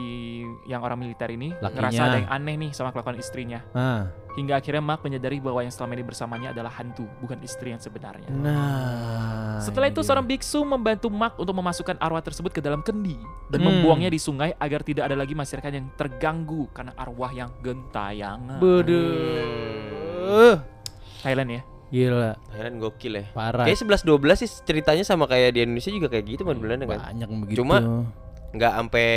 yang 0.63 0.79
orang 0.79 0.97
militer 0.97 1.27
ini 1.27 1.51
Lakinya. 1.53 1.91
ngerasa 1.91 2.01
ada 2.01 2.17
yang 2.17 2.29
aneh 2.31 2.55
nih 2.57 2.71
sama 2.71 2.89
kelakuan 2.89 3.15
istrinya. 3.15 3.61
Nah. 3.71 4.09
Hingga 4.33 4.57
akhirnya 4.57 4.81
Mark 4.81 5.03
menyadari 5.03 5.37
bahwa 5.37 5.61
yang 5.61 5.69
selama 5.69 5.93
ini 5.93 6.01
bersamanya 6.01 6.49
adalah 6.49 6.73
hantu, 6.73 7.05
bukan 7.21 7.37
istri 7.43 7.69
yang 7.69 7.77
sebenarnya. 7.77 8.25
Nah. 8.33 9.61
Setelah 9.61 9.87
itu 9.87 9.99
dia. 9.99 10.07
seorang 10.09 10.25
biksu 10.25 10.63
membantu 10.63 11.05
Mark 11.07 11.37
untuk 11.37 11.53
memasukkan 11.53 11.93
arwah 12.01 12.17
tersebut 12.17 12.49
ke 12.49 12.57
dalam 12.57 12.81
kendi 12.81 13.13
dan 13.51 13.61
Hmm. 13.61 13.67
membuangnya 13.69 14.07
di 14.07 14.17
sungai 14.17 14.49
agar 14.57 14.81
tidak 14.81 15.05
ada 15.05 15.13
lagi 15.13 15.31
masyarakat 15.31 15.69
yang 15.69 15.85
terganggu 15.93 16.65
karena 16.73 16.89
arwah 16.95 17.29
yang 17.29 17.51
gentayangan. 17.61 18.57
Beuduh. 18.57 20.57
Thailand 21.21 21.51
ya. 21.51 21.61
Gila, 21.93 22.33
Thailand 22.49 22.81
gokil 22.81 23.13
ya 23.13 23.25
parah. 23.37 23.69
Kayak 23.69 23.85
11-12 23.85 24.41
sih 24.41 24.49
ceritanya 24.65 25.05
sama 25.05 25.29
kayak 25.29 25.53
di 25.53 25.61
Indonesia 25.61 25.93
juga 25.93 26.09
kayak 26.09 26.25
gitu 26.25 26.41
kan 26.41 26.57
Belanda 26.57 26.89
kan 26.89 27.13
Banyak 27.13 27.29
begitu. 27.45 27.61
Cuma 27.61 28.09
nggak 28.49 28.73
sampai 28.73 29.09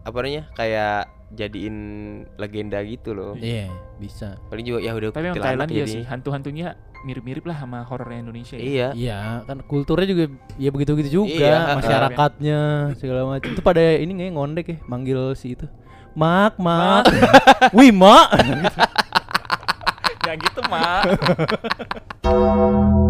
apa 0.00 0.16
namanya 0.20 0.44
kayak 0.56 1.08
jadiin 1.30 1.76
legenda 2.42 2.82
gitu 2.82 3.14
loh 3.14 3.38
iya, 3.38 3.70
bisa. 4.02 4.34
paling 4.50 4.66
juga 4.66 4.78
ya 4.82 4.98
udah 4.98 5.14
Tapi 5.14 5.30
kuntilanak 5.30 5.46
Thailand 5.46 5.70
ya 5.70 5.84
sih, 5.86 6.02
hantu-hantunya 6.02 6.74
mirip-mirip 7.06 7.46
lah 7.46 7.56
sama 7.56 7.86
horor 7.86 8.12
Indonesia 8.12 8.58
ya. 8.58 8.64
iya 8.66 8.88
Iya, 8.92 9.18
kan 9.46 9.62
kulturnya 9.64 10.10
juga 10.10 10.24
ya 10.60 10.68
begitu-gitu 10.74 11.24
juga, 11.24 11.32
Iya, 11.32 11.78
masyarakatnya 11.80 12.58
segala 13.00 13.20
macam. 13.24 13.48
Itu 13.56 13.62
pada 13.64 13.80
ini 13.80 14.10
nggak 14.10 14.32
ngondek 14.36 14.66
ya, 14.68 14.76
manggil 14.84 15.32
si 15.38 15.56
itu. 15.56 15.64
Mak, 16.12 16.58
mak. 16.58 17.06
Wih, 17.78 17.94
mak. 17.94 18.28
Ya 20.20 20.36
gitu, 20.36 20.60
Mak. 20.68 21.10